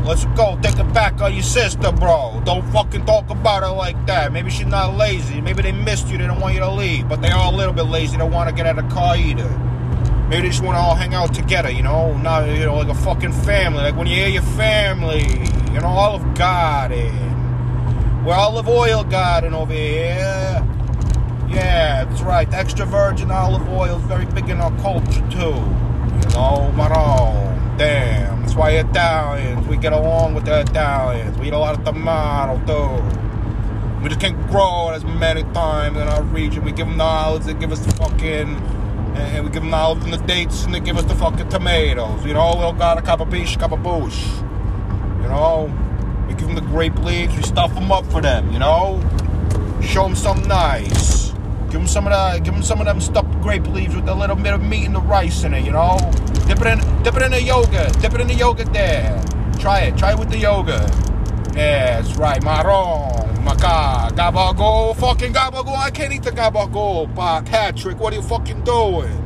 [0.07, 0.59] Let's go.
[0.63, 2.41] Take it back on your sister, bro.
[2.47, 4.33] Don't fucking talk about her like that.
[4.33, 5.43] Maybe she's not lazy.
[5.43, 6.17] Maybe they missed you.
[6.17, 7.07] They don't want you to leave.
[7.11, 8.13] But they are a little bit lazy.
[8.13, 9.51] They don't want to get out of the car either.
[10.31, 12.17] Maybe they just want to all hang out together, you know?
[12.17, 13.83] Not, you know, like a fucking family.
[13.83, 15.25] Like when you hear your family,
[15.75, 18.25] you know, Olive Garden.
[18.25, 20.58] We're Olive Oil Garden over here.
[21.49, 22.53] Yeah, that's right.
[22.53, 25.55] Extra virgin olive oil is very big in our culture, too.
[26.19, 26.95] You know, Maron.
[26.97, 28.41] Oh, damn.
[28.43, 31.39] That's why Italians, we get along with the Italians.
[31.39, 34.03] We eat a lot of tomato, too.
[34.03, 36.65] We just can't grow it as many times in our region.
[36.65, 38.57] We give them the olives, they give us the fucking
[39.19, 41.49] and we give them the olives and the dates, and they give us the fucking
[41.49, 42.25] tomatoes.
[42.25, 44.25] You know, we don't got a cup of beach, cup of boosh.
[45.23, 45.73] You know,
[46.29, 48.53] we give them the grape leaves, we stuff them up for them.
[48.53, 49.01] You know,
[49.83, 51.28] show them something nice.
[51.71, 54.15] Give them some of the, give them some of them stuffed grape leaves with a
[54.15, 55.65] little bit of meat and the rice in it.
[55.65, 55.99] You know,
[56.47, 59.23] dip it in, dip it in the yogurt, dip it in the yogurt there.
[59.59, 60.91] Try it, try it with the yogurt.
[61.55, 63.37] Yeah, that's right, marron.
[63.45, 65.77] Maca, gabagool, fucking gabagool.
[65.77, 67.99] I can't eat the gabagool, Patrick.
[68.01, 69.25] What are you fucking doing?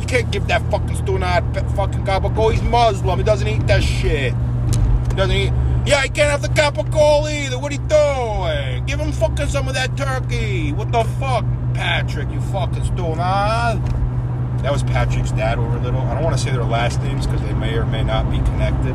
[0.00, 2.52] You can't give that fucking student fucking gabagool.
[2.52, 3.18] He's Muslim.
[3.18, 4.34] He doesn't eat that shit.
[4.34, 5.52] He doesn't eat.
[5.84, 7.58] Yeah, he can't have the gabagool either.
[7.58, 8.84] What are you doing?
[8.86, 10.72] Give him fucking some of that turkey.
[10.72, 12.30] What the fuck, Patrick?
[12.30, 13.78] You fucking student, huh?
[14.62, 16.00] That was Patrick's dad over little.
[16.00, 18.38] I don't want to say their last names because they may or may not be
[18.38, 18.94] connected.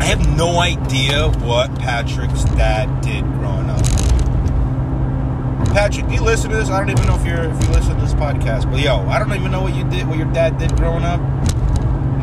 [0.00, 3.82] I have no idea what Patrick's dad did growing up.
[5.68, 6.68] Patrick, do you listen to this?
[6.68, 9.18] I don't even know if you're if you listen to this podcast, but yo, I
[9.18, 11.20] don't even know what you did, what your dad did growing up.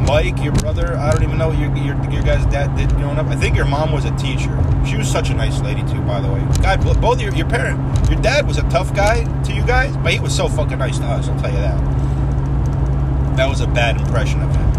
[0.06, 3.18] Mike, your brother, I don't even know what your, your your guys' dad did growing
[3.18, 3.28] up.
[3.28, 4.58] I think your mom was a teacher.
[4.86, 6.46] She was such a nice lady too, by the way.
[6.62, 10.14] God, both your your parent, your dad was a tough guy to you guys, but
[10.14, 11.28] he was so fucking nice to us.
[11.28, 13.38] I'll tell you that.
[13.38, 14.72] That was a bad impression of him.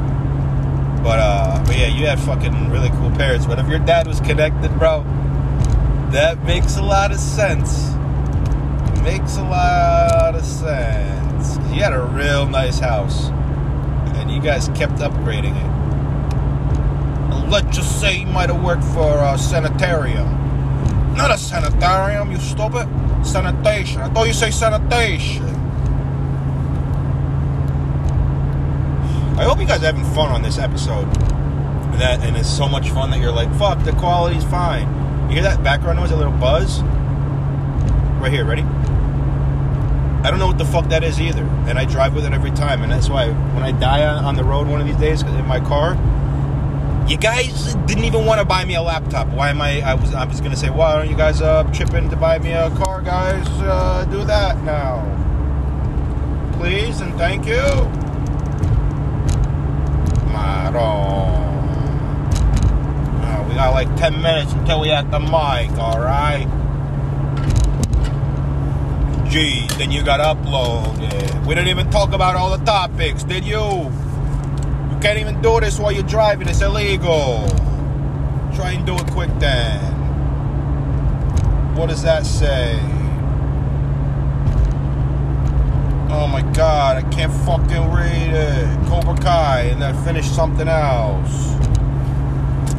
[1.02, 3.46] But uh, but yeah, you had fucking really cool parents.
[3.46, 5.02] But if your dad was connected, bro,
[6.10, 7.90] that makes a lot of sense.
[9.02, 11.56] Makes a lot of sense.
[11.72, 13.30] He had a real nice house,
[14.32, 15.82] you guys kept upgrading it.
[17.50, 20.42] Let's just say you might have worked for a sanitarium.
[21.14, 22.88] Not a sanitarium, you stupid.
[23.24, 24.00] Sanitation.
[24.00, 25.44] I thought you say sanitation.
[29.38, 31.12] I hope you guys are having fun on this episode.
[31.98, 34.88] That and it's so much fun that you're like, fuck, the quality's fine.
[35.28, 36.80] You hear that background noise, a little buzz?
[38.20, 38.62] Right here, ready?
[40.24, 42.52] I don't know what the fuck that is either, and I drive with it every
[42.52, 45.46] time, and that's why when I die on, the road one of these days in
[45.46, 45.94] my car,
[47.08, 49.28] you guys didn't even want to buy me a laptop.
[49.28, 49.80] Why am I?
[49.80, 52.38] I was I was gonna say, why don't you guys uh, chip in to buy
[52.38, 53.46] me a car, guys?
[53.48, 55.02] Uh, do that now,
[56.58, 57.90] please and thank you.
[63.22, 66.48] Uh, we got like 10 minutes until we at the mic, alright?
[69.32, 71.46] Then you got uploaded.
[71.46, 73.62] We didn't even talk about all the topics, did you?
[73.62, 77.48] You can't even do this while you're driving, it's illegal.
[78.54, 79.80] Try and do it quick then.
[81.74, 82.78] What does that say?
[86.10, 88.86] Oh my god, I can't fucking read it.
[88.86, 91.54] Cobra Kai, and then finish something else.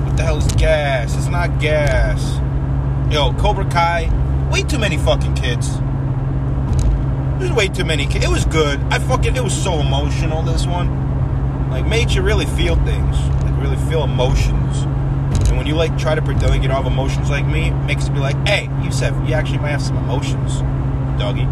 [0.06, 1.18] What the hell is gas?
[1.18, 2.40] It's not gas.
[3.12, 4.12] Yo, Cobra Kai,
[4.52, 5.80] way too many fucking kids.
[7.44, 8.06] There's way too many.
[8.06, 8.80] It was good.
[8.84, 11.70] I fucking, it was so emotional, this one.
[11.70, 13.20] Like, made you really feel things.
[13.44, 14.84] Like, really feel emotions.
[15.50, 18.08] And when you, like, try to pretend like you don't emotions like me, it makes
[18.08, 20.60] be like, hey, you said you actually might have some emotions,
[21.20, 21.44] doggy.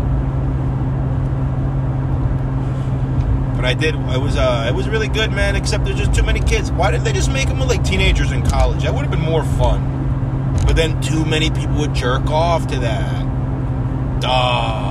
[3.58, 3.96] But I did.
[3.96, 5.58] It was uh, it was really good, man.
[5.58, 6.72] Except there's just too many kids.
[6.72, 8.84] Why didn't they just make them like teenagers in college?
[8.84, 10.56] That would have been more fun.
[10.66, 14.22] But then too many people would jerk off to that.
[14.22, 14.91] Duh.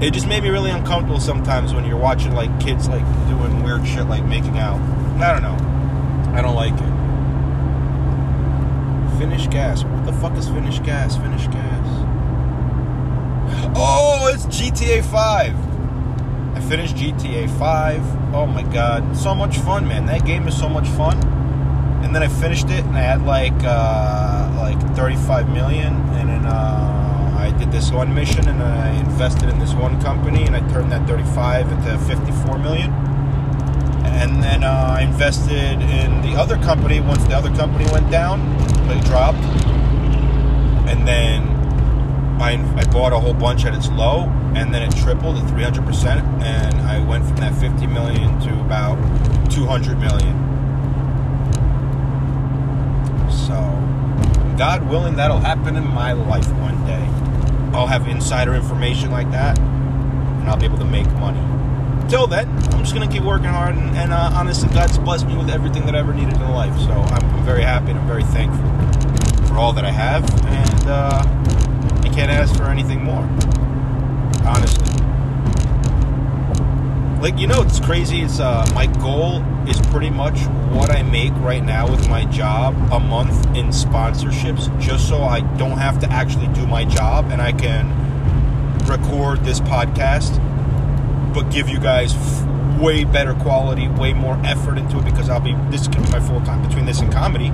[0.00, 3.86] It just made me really uncomfortable sometimes when you're watching like kids like doing weird
[3.86, 4.78] shit like making out.
[5.20, 5.56] I don't know.
[6.36, 6.96] I don't like it.
[9.18, 9.84] Finish gas.
[9.84, 11.16] What the fuck is finish gas?
[11.16, 11.86] Finish gas.
[13.78, 16.56] Oh, it's GTA 5.
[16.56, 18.34] I finished GTA 5.
[18.34, 20.06] Oh my god, so much fun, man.
[20.06, 21.16] That game is so much fun.
[22.02, 26.46] And then I finished it, and I had like uh, like 35 million, and then
[26.46, 26.95] uh,
[27.66, 31.06] did this one mission and I invested in this one company and I turned that
[31.08, 32.92] 35 into 54 million.
[34.04, 38.40] And then uh, I invested in the other company once the other company went down,
[38.88, 39.38] they dropped.
[40.88, 41.48] And then
[42.40, 44.24] I, I bought a whole bunch at its low
[44.54, 48.96] and then it tripled to 300% and I went from that 50 million to about
[49.50, 50.36] 200 million.
[53.30, 53.54] So,
[54.56, 57.15] God willing, that'll happen in my life one day.
[57.76, 61.40] I'll have insider information like that, and I'll be able to make money.
[62.08, 65.36] Till then, I'm just gonna keep working hard, and, and uh, honestly, God's blessed me
[65.36, 66.74] with everything that I ever needed in life.
[66.80, 68.64] So I'm, I'm very happy and I'm very thankful
[69.46, 71.22] for all that I have, and uh,
[72.02, 73.24] I can't ask for anything more.
[74.46, 74.95] Honestly,
[77.20, 78.20] like you know, it's crazy.
[78.22, 80.38] It's uh, my goal is pretty much
[80.70, 85.40] what I make right now with my job a month in sponsorships, just so I
[85.56, 87.88] don't have to actually do my job and I can
[88.86, 90.36] record this podcast,
[91.34, 95.40] but give you guys f- way better quality, way more effort into it because I'll
[95.40, 97.50] be this can be my full time between this and comedy,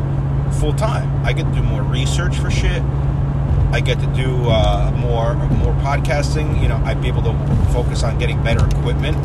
[0.58, 1.24] full time.
[1.24, 2.82] I get to do more research for shit.
[3.72, 6.60] I get to do uh, more more podcasting.
[6.62, 7.32] You know, I'd be able to
[7.72, 9.16] focus on getting better equipment.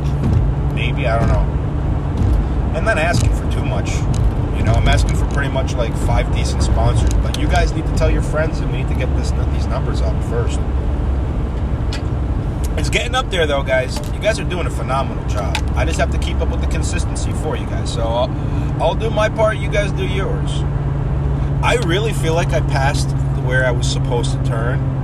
[0.74, 2.78] Maybe I don't know.
[2.78, 3.92] I'm not asking for too much.
[4.58, 7.14] You know, I'm asking for pretty much like five decent sponsors.
[7.16, 9.68] But you guys need to tell your friends, and we need to get this these
[9.68, 10.60] numbers up first.
[12.78, 13.98] It's getting up there, though, guys.
[14.14, 15.58] You guys are doing a phenomenal job.
[15.76, 17.92] I just have to keep up with the consistency for you guys.
[17.92, 19.58] So I'll, I'll do my part.
[19.58, 20.62] You guys do yours.
[21.64, 23.10] I really feel like I passed
[23.48, 24.98] where I was supposed to turn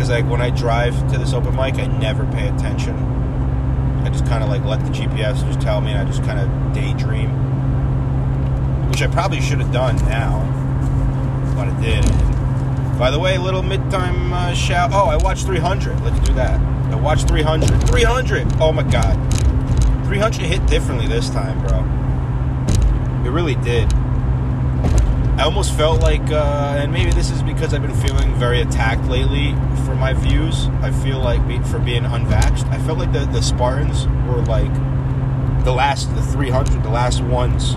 [0.00, 2.96] because like when I drive to this open mic, I never pay attention.
[4.02, 6.40] I just kind of like let the GPS just tell me, and I just kind
[6.40, 7.28] of daydream,
[8.88, 10.40] which I probably should have done now,
[11.54, 12.98] but I didn't.
[12.98, 14.90] By the way, little midtime uh, shout.
[14.94, 16.00] Oh, I watched 300.
[16.00, 16.58] Let's do that.
[16.90, 17.68] I watched 300.
[17.88, 18.46] 300.
[18.58, 19.16] Oh my god,
[20.06, 21.80] 300 hit differently this time, bro.
[23.26, 23.92] It really did.
[25.40, 29.06] I almost felt like, uh, and maybe this is because I've been feeling very attacked
[29.06, 29.52] lately
[29.86, 30.66] for my views.
[30.82, 34.70] I feel like be, for being unvaxxed, I felt like the, the Spartans were like
[35.64, 37.72] the last, the 300, the last ones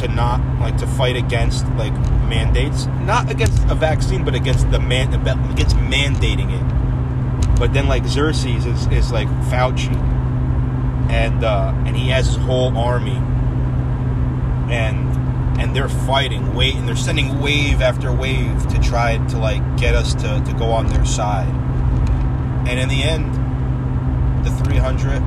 [0.00, 1.92] to not like to fight against like
[2.28, 5.12] mandates, not against a vaccine, but against the man,
[5.50, 7.58] against mandating it.
[7.58, 9.92] But then like Xerxes is, is like Fauci,
[11.10, 13.16] and uh, and he has his whole army,
[14.72, 15.05] and
[15.58, 19.94] and they're fighting, wait, and they're sending wave after wave to try to like get
[19.94, 21.48] us to, to go on their side.
[22.68, 23.34] And in the end,
[24.44, 25.22] the 300,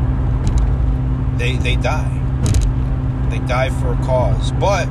[1.38, 2.16] they they die.
[3.30, 4.52] They die for a cause.
[4.54, 4.86] But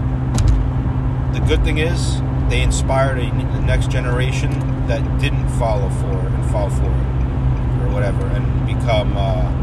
[1.32, 4.50] the good thing is, they inspired a, next generation
[4.86, 9.16] that didn't follow for it and fall for it or whatever, and become.
[9.16, 9.54] Uh,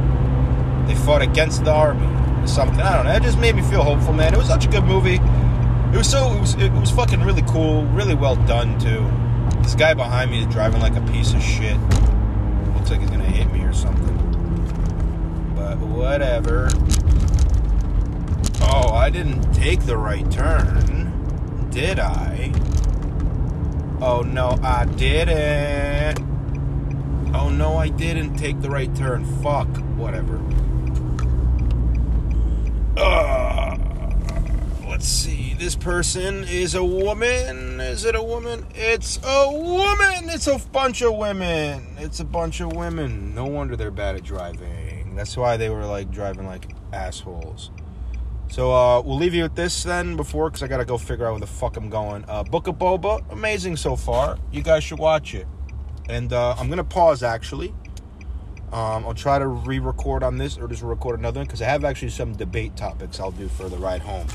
[0.87, 2.05] they fought against the army.
[2.41, 3.13] Or something I don't know.
[3.13, 4.33] It just made me feel hopeful, man.
[4.33, 5.19] It was such a good movie.
[5.93, 9.09] It was so it was it was fucking really cool, really well done too.
[9.61, 11.77] This guy behind me is driving like a piece of shit.
[12.75, 14.15] Looks like he's gonna hit me or something.
[15.55, 16.69] But whatever.
[18.61, 22.51] Oh, I didn't take the right turn, did I?
[24.01, 26.19] Oh no, I didn't.
[27.33, 29.25] Oh no, I didn't take the right turn.
[29.41, 29.67] Fuck.
[29.97, 30.41] Whatever.
[32.97, 33.44] Ugh.
[34.95, 35.55] Let's see.
[35.55, 37.81] This person is a woman.
[37.81, 38.65] Is it a woman?
[38.73, 40.29] It's a woman.
[40.29, 41.85] It's a bunch of women.
[41.97, 43.35] It's a bunch of women.
[43.35, 45.13] No wonder they're bad at driving.
[45.13, 47.71] That's why they were like driving like assholes.
[48.47, 51.31] So uh, we'll leave you with this then before, because I gotta go figure out
[51.31, 52.23] where the fuck I'm going.
[52.29, 54.37] Uh, Book of Boba, amazing so far.
[54.53, 55.45] You guys should watch it.
[56.07, 57.75] And uh, I'm gonna pause actually.
[58.71, 61.83] Um, I'll try to re-record on this or just record another one because I have
[61.83, 64.27] actually some debate topics I'll do for the ride home,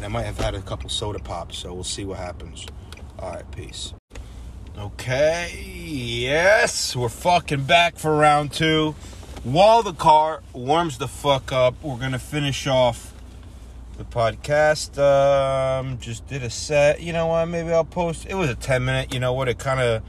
[0.00, 2.66] and I might have had a couple soda pops, so we'll see what happens.
[3.18, 3.92] All right, peace.
[4.78, 8.94] Okay, yes, we're fucking back for round two.
[9.42, 13.12] While the car warms the fuck up, we're gonna finish off
[13.98, 14.98] the podcast.
[14.98, 17.02] Um, just did a set.
[17.02, 17.44] You know what?
[17.44, 18.24] Maybe I'll post.
[18.26, 19.12] It was a ten minute.
[19.12, 19.48] You know what?
[19.48, 20.02] It kind of.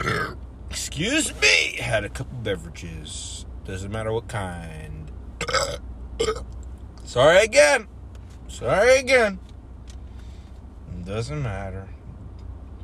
[0.70, 1.76] excuse me.
[1.80, 3.46] Had a couple beverages.
[3.64, 5.10] Doesn't matter what kind.
[7.04, 7.88] Sorry again.
[8.48, 9.38] Sorry again.
[11.04, 11.88] Doesn't matter.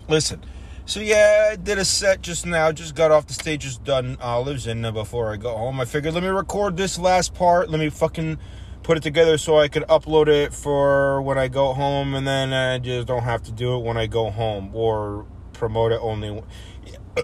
[0.09, 0.43] Listen.
[0.87, 2.71] So yeah, I did a set just now.
[2.71, 3.63] Just got off the stage.
[3.63, 6.99] Just done olives, and uh, before I go home, I figured let me record this
[6.99, 7.71] last part.
[7.71, 8.39] Let me fucking
[8.83, 12.53] put it together so I could upload it for when I go home, and then
[12.53, 16.43] I just don't have to do it when I go home or promote it only.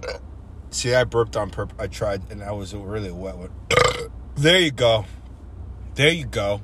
[0.70, 1.76] See, I burped on purpose.
[1.78, 3.50] I tried, and I was really wet one.
[4.36, 5.04] there you go.
[5.96, 6.62] There you go.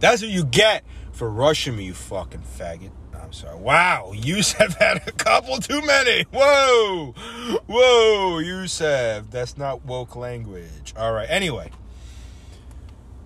[0.00, 0.84] That's what you get
[1.14, 2.90] for rushing me, you fucking faggot.
[3.14, 3.56] I'm sorry.
[3.56, 6.24] Wow, Yusef had a couple too many.
[6.32, 7.14] Whoa,
[7.66, 9.30] whoa, Yusef.
[9.30, 10.92] That's not woke language.
[10.96, 11.28] All right.
[11.30, 11.70] Anyway,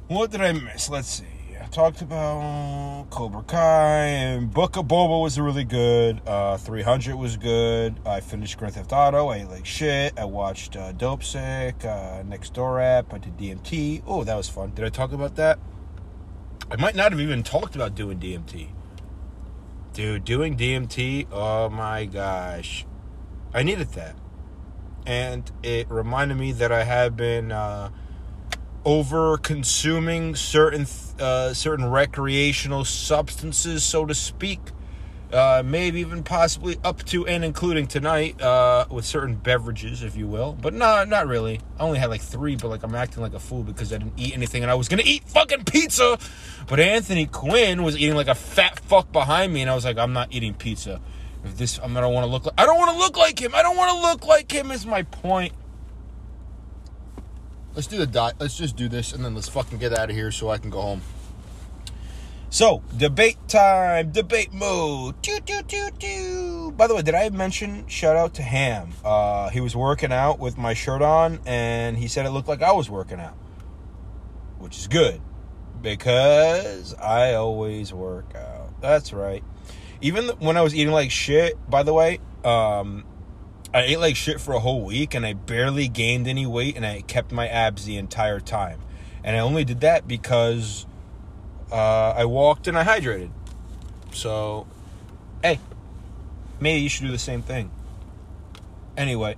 [0.06, 0.88] what did I miss?
[0.88, 1.24] Let's see.
[1.60, 6.20] I talked about Cobra Kai and Book of Boba was really good.
[6.26, 7.98] Uh, 300 was good.
[8.06, 9.28] I finished Grand Theft Auto.
[9.28, 10.18] I ate like shit.
[10.18, 13.12] I watched uh, Dopesick, uh, Nextdoor app.
[13.12, 14.02] I did DMT.
[14.06, 14.72] Oh, that was fun.
[14.74, 15.58] Did I talk about that?
[16.70, 18.68] I might not have even talked about doing DMT.
[19.94, 22.84] Dude, doing DMT, oh my gosh.
[23.54, 24.16] I needed that.
[25.06, 27.88] And it reminded me that I had been uh,
[28.84, 30.86] over consuming certain
[31.18, 34.60] uh, certain recreational substances, so to speak.
[35.32, 40.26] Uh, maybe even possibly up to and including tonight uh, with certain beverages, if you
[40.26, 40.56] will.
[40.58, 41.60] But no, not really.
[41.78, 44.14] I only had like three, but like I'm acting like a fool because I didn't
[44.16, 46.18] eat anything and I was gonna eat fucking pizza.
[46.66, 49.98] But Anthony Quinn was eating like a fat fuck behind me, and I was like,
[49.98, 50.98] I'm not eating pizza.
[51.44, 52.54] If this, I'm gonna want to look like.
[52.56, 53.54] I don't want to look like him.
[53.54, 54.70] I don't want to look like him.
[54.70, 55.52] Is my point.
[57.74, 58.36] Let's do the dot.
[58.40, 60.70] Let's just do this, and then let's fucking get out of here so I can
[60.70, 61.02] go home.
[62.50, 65.20] So, debate time, debate mode.
[65.20, 65.60] Doo, doo,
[65.98, 66.72] doo.
[66.72, 68.88] By the way, did I mention shout out to Ham?
[69.04, 72.62] Uh, he was working out with my shirt on, and he said it looked like
[72.62, 73.36] I was working out,
[74.58, 75.20] which is good
[75.82, 78.80] because I always work out.
[78.80, 79.44] That's right.
[80.00, 83.04] Even when I was eating like shit, by the way, um,
[83.74, 86.86] I ate like shit for a whole week and I barely gained any weight and
[86.86, 88.80] I kept my abs the entire time.
[89.22, 90.86] And I only did that because
[91.72, 93.30] uh, I walked and I hydrated.
[94.12, 94.66] So,
[95.42, 95.58] hey,
[96.60, 97.70] maybe you should do the same thing.
[98.96, 99.36] Anyway,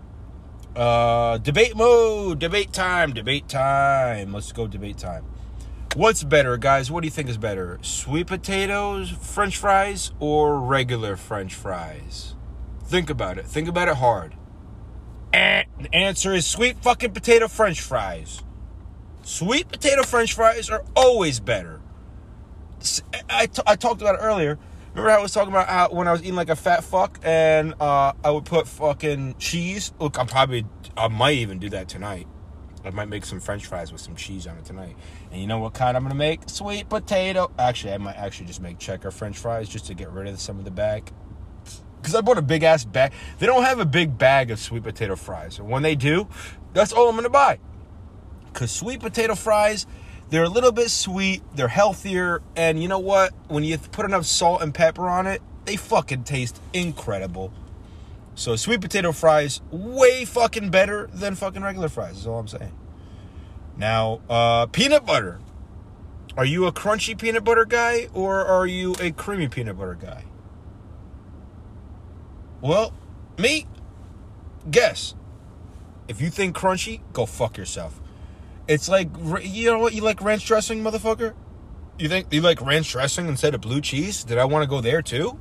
[0.75, 4.33] uh, debate mode, debate time, debate time.
[4.33, 5.25] Let's go debate time.
[5.97, 6.89] What's better, guys?
[6.91, 7.79] What do you think is better?
[7.83, 12.37] Sweet potatoes, french fries, or regular french fries?
[12.85, 13.47] Think about it.
[13.47, 14.35] Think about it hard.
[15.33, 18.41] And the answer is sweet fucking potato french fries.
[19.23, 21.80] Sweet potato french fries are always better.
[23.29, 24.59] I, t- I talked about it earlier.
[24.91, 27.21] Remember how I was talking about how when I was eating like a fat fuck
[27.23, 29.93] and uh, I would put fucking cheese?
[30.01, 30.67] Look, I'm probably,
[30.97, 32.27] I might even do that tonight.
[32.85, 34.97] I might make some french fries with some cheese on it tonight.
[35.31, 36.49] And you know what kind I'm going to make?
[36.49, 37.51] Sweet potato.
[37.59, 40.59] Actually, I might actually just make checker french fries just to get rid of some
[40.59, 41.13] of the bag.
[42.01, 43.13] Because I bought a big ass bag.
[43.39, 45.61] They don't have a big bag of sweet potato fries.
[45.61, 46.27] When they do,
[46.73, 47.59] that's all I'm going to buy.
[48.47, 49.87] Because sweet potato fries,
[50.31, 53.33] they're a little bit sweet, they're healthier, and you know what?
[53.49, 57.53] When you put enough salt and pepper on it, they fucking taste incredible.
[58.35, 62.73] So sweet potato fries, way fucking better than fucking regular fries, is all I'm saying.
[63.77, 65.41] Now, uh, peanut butter.
[66.37, 70.25] Are you a crunchy peanut butter guy or are you a creamy peanut butter guy?
[72.61, 72.93] Well,
[73.37, 73.67] me,
[74.71, 75.15] guess.
[76.09, 78.01] If you think crunchy, go fuck yourself.
[78.71, 79.09] It's like
[79.43, 81.35] you know what you like ranch dressing, motherfucker.
[81.99, 84.23] You think you like ranch dressing instead of blue cheese?
[84.23, 85.37] Did I want to go there too?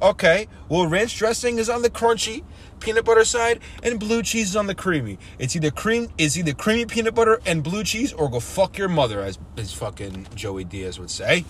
[0.00, 2.44] Okay, well ranch dressing is on the crunchy
[2.78, 5.18] peanut butter side, and blue cheese is on the creamy.
[5.40, 8.88] It's either cream, is either creamy peanut butter and blue cheese, or go fuck your
[8.88, 11.44] mother, as as fucking Joey Diaz would say.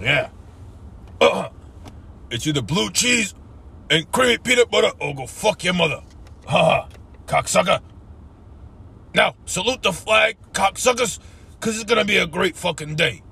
[0.00, 0.30] Yeah.
[1.20, 1.50] Uh-huh.
[2.30, 3.34] it's either blue cheese
[3.90, 6.00] and creamy peanut butter, or go fuck your mother.
[6.46, 6.88] Ha ha,
[7.26, 7.82] cocksucker.
[9.14, 11.18] Now, salute the flag, cocksuckers,
[11.52, 13.22] because it's going to be a great fucking day.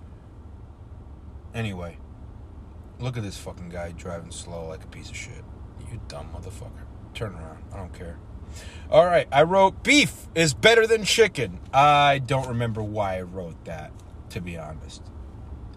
[1.54, 1.98] Anyway,
[2.98, 5.44] look at this fucking guy driving slow like a piece of shit.
[5.90, 6.84] You dumb motherfucker.
[7.14, 7.62] Turn around.
[7.72, 8.18] I don't care.
[8.90, 11.60] All right, I wrote beef is better than chicken.
[11.72, 13.92] I don't remember why I wrote that,
[14.30, 15.02] to be honest.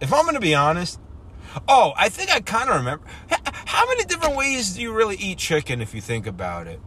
[0.00, 1.00] If I'm going to be honest,
[1.68, 3.04] oh, I think I kind of remember.
[3.66, 6.80] How many different ways do you really eat chicken if you think about it?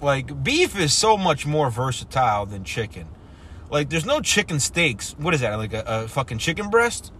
[0.00, 3.08] Like beef is so much more versatile than chicken.
[3.70, 5.14] Like there's no chicken steaks.
[5.18, 5.54] What is that?
[5.56, 7.12] Like a, a fucking chicken breast?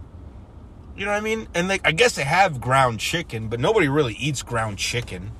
[0.97, 1.47] You know what I mean?
[1.53, 5.31] And like I guess they have ground chicken, but nobody really eats ground chicken.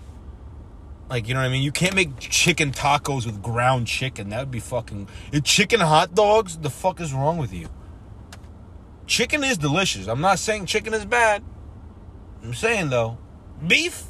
[1.12, 1.62] Like, you know what I mean?
[1.62, 4.30] You can't make chicken tacos with ground chicken.
[4.30, 5.10] That would be fucking.
[5.44, 6.58] Chicken hot dogs?
[6.58, 7.68] The fuck is wrong with you?
[9.08, 10.08] Chicken is delicious.
[10.08, 11.44] I'm not saying chicken is bad.
[12.42, 13.18] I'm saying, though,
[13.68, 14.06] beef?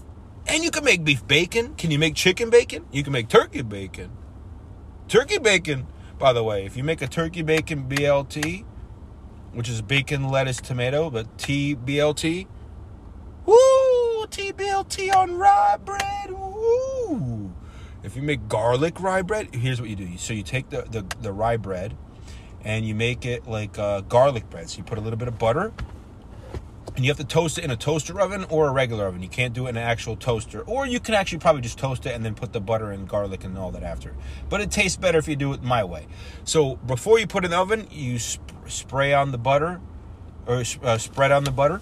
[0.48, 1.76] And you can make beef bacon.
[1.76, 2.86] Can you make chicken bacon?
[2.92, 4.12] You can make turkey bacon.
[5.08, 5.88] Turkey bacon,
[6.18, 8.64] by the way, if you make a turkey bacon BLT,
[9.54, 12.48] which is bacon, lettuce, tomato, but TBLT,
[13.46, 17.54] woo, TBLT on rye bread, woo.
[18.04, 20.18] If you make garlic rye bread, here's what you do.
[20.18, 21.96] So you take the, the, the rye bread
[22.64, 24.70] and you make it like uh, garlic bread.
[24.70, 25.74] So you put a little bit of butter,
[26.96, 29.22] and you have to toast it in a toaster oven or a regular oven.
[29.22, 30.62] You can't do it in an actual toaster.
[30.62, 33.44] Or you can actually probably just toast it and then put the butter and garlic
[33.46, 34.14] and all that after.
[34.50, 36.08] But it tastes better if you do it my way.
[36.44, 39.80] So before you put in the oven, you sp- spray on the butter,
[40.46, 41.82] or uh, spread on the butter.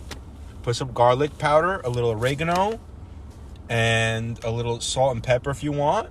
[0.61, 2.79] Put some garlic powder, a little oregano,
[3.67, 6.09] and a little salt and pepper if you want.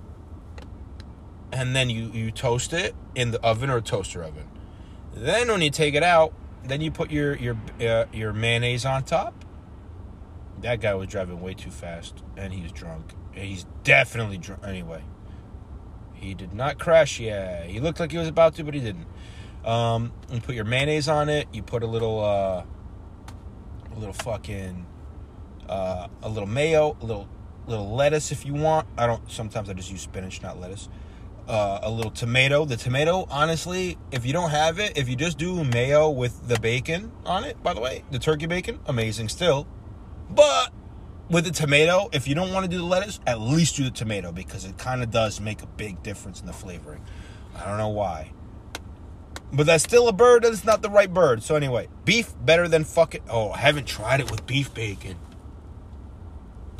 [1.53, 4.47] And then you, you toast it in the oven or toaster oven.
[5.13, 6.33] Then when you take it out,
[6.63, 9.45] then you put your your uh, your mayonnaise on top.
[10.61, 13.13] That guy was driving way too fast, and he's drunk.
[13.31, 14.63] He's definitely drunk.
[14.65, 15.03] Anyway,
[16.13, 17.19] he did not crash.
[17.19, 19.07] Yeah, he looked like he was about to, but he didn't.
[19.63, 21.47] Um, you put your mayonnaise on it.
[21.53, 22.63] You put a little, uh,
[23.93, 24.85] a little fucking,
[25.67, 27.27] uh, a little mayo, a little,
[27.67, 28.87] little lettuce if you want.
[28.97, 29.29] I don't.
[29.31, 30.89] Sometimes I just use spinach, not lettuce.
[31.49, 32.63] Uh, a little tomato.
[32.63, 36.59] The tomato, honestly, if you don't have it, if you just do mayo with the
[36.59, 39.67] bacon on it, by the way, the turkey bacon, amazing still.
[40.29, 40.71] But
[41.27, 43.89] with the tomato, if you don't want to do the lettuce, at least do the
[43.89, 47.03] tomato because it kind of does make a big difference in the flavoring.
[47.55, 48.31] I don't know why.
[49.51, 51.41] But that's still a bird, and it's not the right bird.
[51.41, 53.21] So anyway, beef better than fucking.
[53.27, 55.17] Oh, I haven't tried it with beef bacon.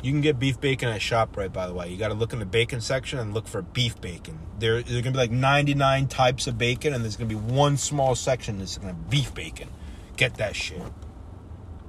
[0.02, 1.88] You can get beef bacon at ShopRite, by the way.
[1.90, 4.38] You got to look in the bacon section and look for beef bacon.
[4.58, 8.14] There, there's gonna be like 99 types of bacon, and there's gonna be one small
[8.14, 9.68] section that's gonna be beef bacon.
[10.16, 10.82] Get that shit.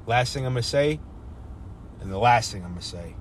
[0.06, 1.00] Last thing I'm gonna say,
[2.02, 3.16] and the last thing I'm gonna say,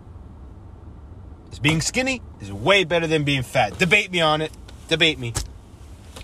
[1.52, 3.78] is being skinny is way better than being fat.
[3.78, 4.52] Debate me on it.
[4.88, 5.34] Debate me.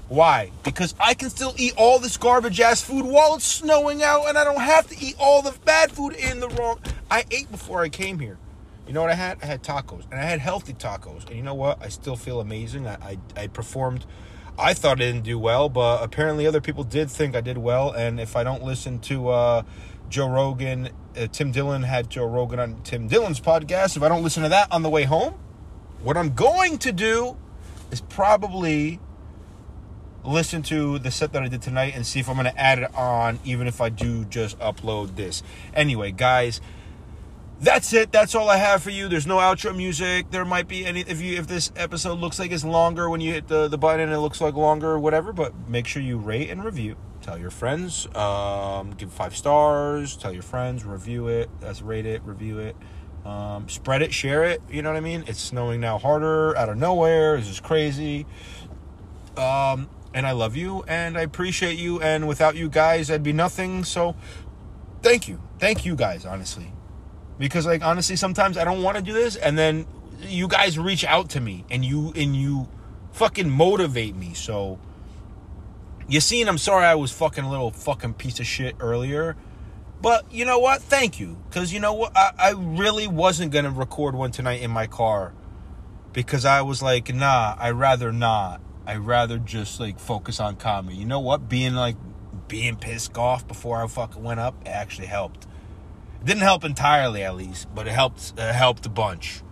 [0.08, 0.52] Why?
[0.62, 4.38] Because I can still eat all this garbage ass food while it's snowing out, and
[4.38, 6.78] I don't have to eat all the bad food in the wrong.
[7.10, 8.38] I ate before I came here.
[8.86, 9.38] You know what I had?
[9.42, 11.26] I had tacos, and I had healthy tacos.
[11.26, 11.82] And you know what?
[11.82, 12.86] I still feel amazing.
[12.86, 14.06] I, I, I performed.
[14.58, 17.90] I thought I didn't do well, but apparently other people did think I did well.
[17.90, 19.62] And if I don't listen to uh,
[20.08, 23.96] Joe Rogan, uh, Tim Dillon had Joe Rogan on Tim Dillon's podcast.
[23.96, 25.34] If I don't listen to that on the way home,
[26.02, 27.36] what I'm going to do
[27.90, 29.00] is probably
[30.24, 32.78] listen to the set that I did tonight and see if I'm going to add
[32.78, 35.42] it on, even if I do just upload this.
[35.74, 36.60] Anyway, guys,
[37.60, 38.12] that's it.
[38.12, 39.08] That's all I have for you.
[39.08, 40.30] There's no outro music.
[40.30, 43.32] There might be any if you if this episode looks like it's longer when you
[43.32, 45.32] hit the the button and it looks like longer or whatever.
[45.32, 46.96] But make sure you rate and review.
[47.22, 48.06] Tell your friends.
[48.14, 50.16] Um, give five stars.
[50.16, 50.84] Tell your friends.
[50.84, 51.48] Review it.
[51.60, 52.22] That's rate it.
[52.24, 52.76] Review it.
[53.24, 54.12] Um, spread it.
[54.12, 54.60] Share it.
[54.70, 55.24] You know what I mean?
[55.26, 57.38] It's snowing now harder out of nowhere.
[57.38, 58.26] This is crazy.
[59.36, 62.00] Um, and I love you and I appreciate you.
[62.00, 63.82] And without you guys, I'd be nothing.
[63.84, 64.14] So
[65.02, 65.42] thank you.
[65.58, 66.72] Thank you guys, honestly
[67.38, 69.86] because like honestly sometimes i don't want to do this and then
[70.22, 72.68] you guys reach out to me and you and you
[73.12, 74.78] fucking motivate me so.
[76.08, 79.36] You seen i'm sorry i was fucking a little fucking piece of shit earlier
[80.00, 80.82] but you know what?
[80.82, 81.38] Thank you.
[81.48, 82.16] Because you know what?
[82.16, 85.32] I, I really wasn't gonna record one tonight in my car
[86.12, 88.60] because i was like nah i rather not.
[88.86, 90.96] I rather just like focus on comedy.
[90.96, 91.48] You know what?
[91.48, 91.96] Being like
[92.48, 95.48] being pissed off before i fucking went up actually helped
[96.24, 98.34] didn't help entirely, at least, but it helped.
[98.38, 99.42] Uh, helped a bunch.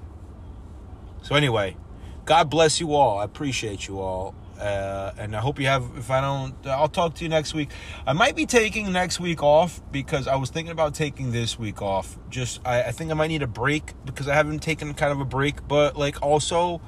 [1.23, 1.77] So anyway,
[2.25, 3.19] God bless you all.
[3.19, 5.85] I appreciate you all, uh, and I hope you have.
[5.97, 7.71] If I don't, I'll talk to you next week.
[8.07, 11.81] I might be taking next week off because I was thinking about taking this week
[11.83, 12.19] off.
[12.31, 15.21] Just I, I think I might need a break because I haven't taken kind of
[15.21, 16.81] a break, but like also.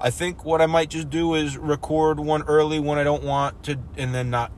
[0.00, 3.62] I think what I might just do is record one early when I don't want
[3.64, 4.50] to, and then not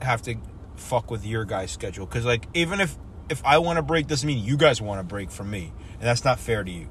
[0.00, 0.36] have to
[0.76, 2.06] fuck with your guys' schedule.
[2.06, 2.96] Because like even if
[3.28, 5.72] if I want to break doesn't mean you guys want to break from me.
[5.92, 6.88] And that's not fair to you.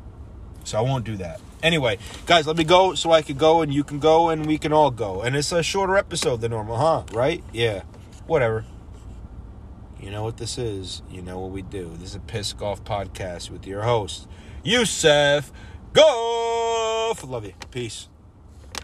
[0.64, 1.42] So I won't do that.
[1.62, 4.58] Anyway, guys, let me go so I can go and you can go and we
[4.58, 5.22] can all go.
[5.22, 7.04] And it's a shorter episode than normal, huh?
[7.12, 7.44] Right?
[7.54, 7.84] Yeah.
[8.28, 8.66] Whatever.
[10.00, 11.02] You know what this is.
[11.10, 11.92] You know what we do.
[11.98, 14.28] This is a Piss Golf podcast with your host,
[14.64, 15.52] Yusef
[15.94, 17.24] Golf.
[17.24, 17.54] Love you.
[17.72, 18.10] Peace.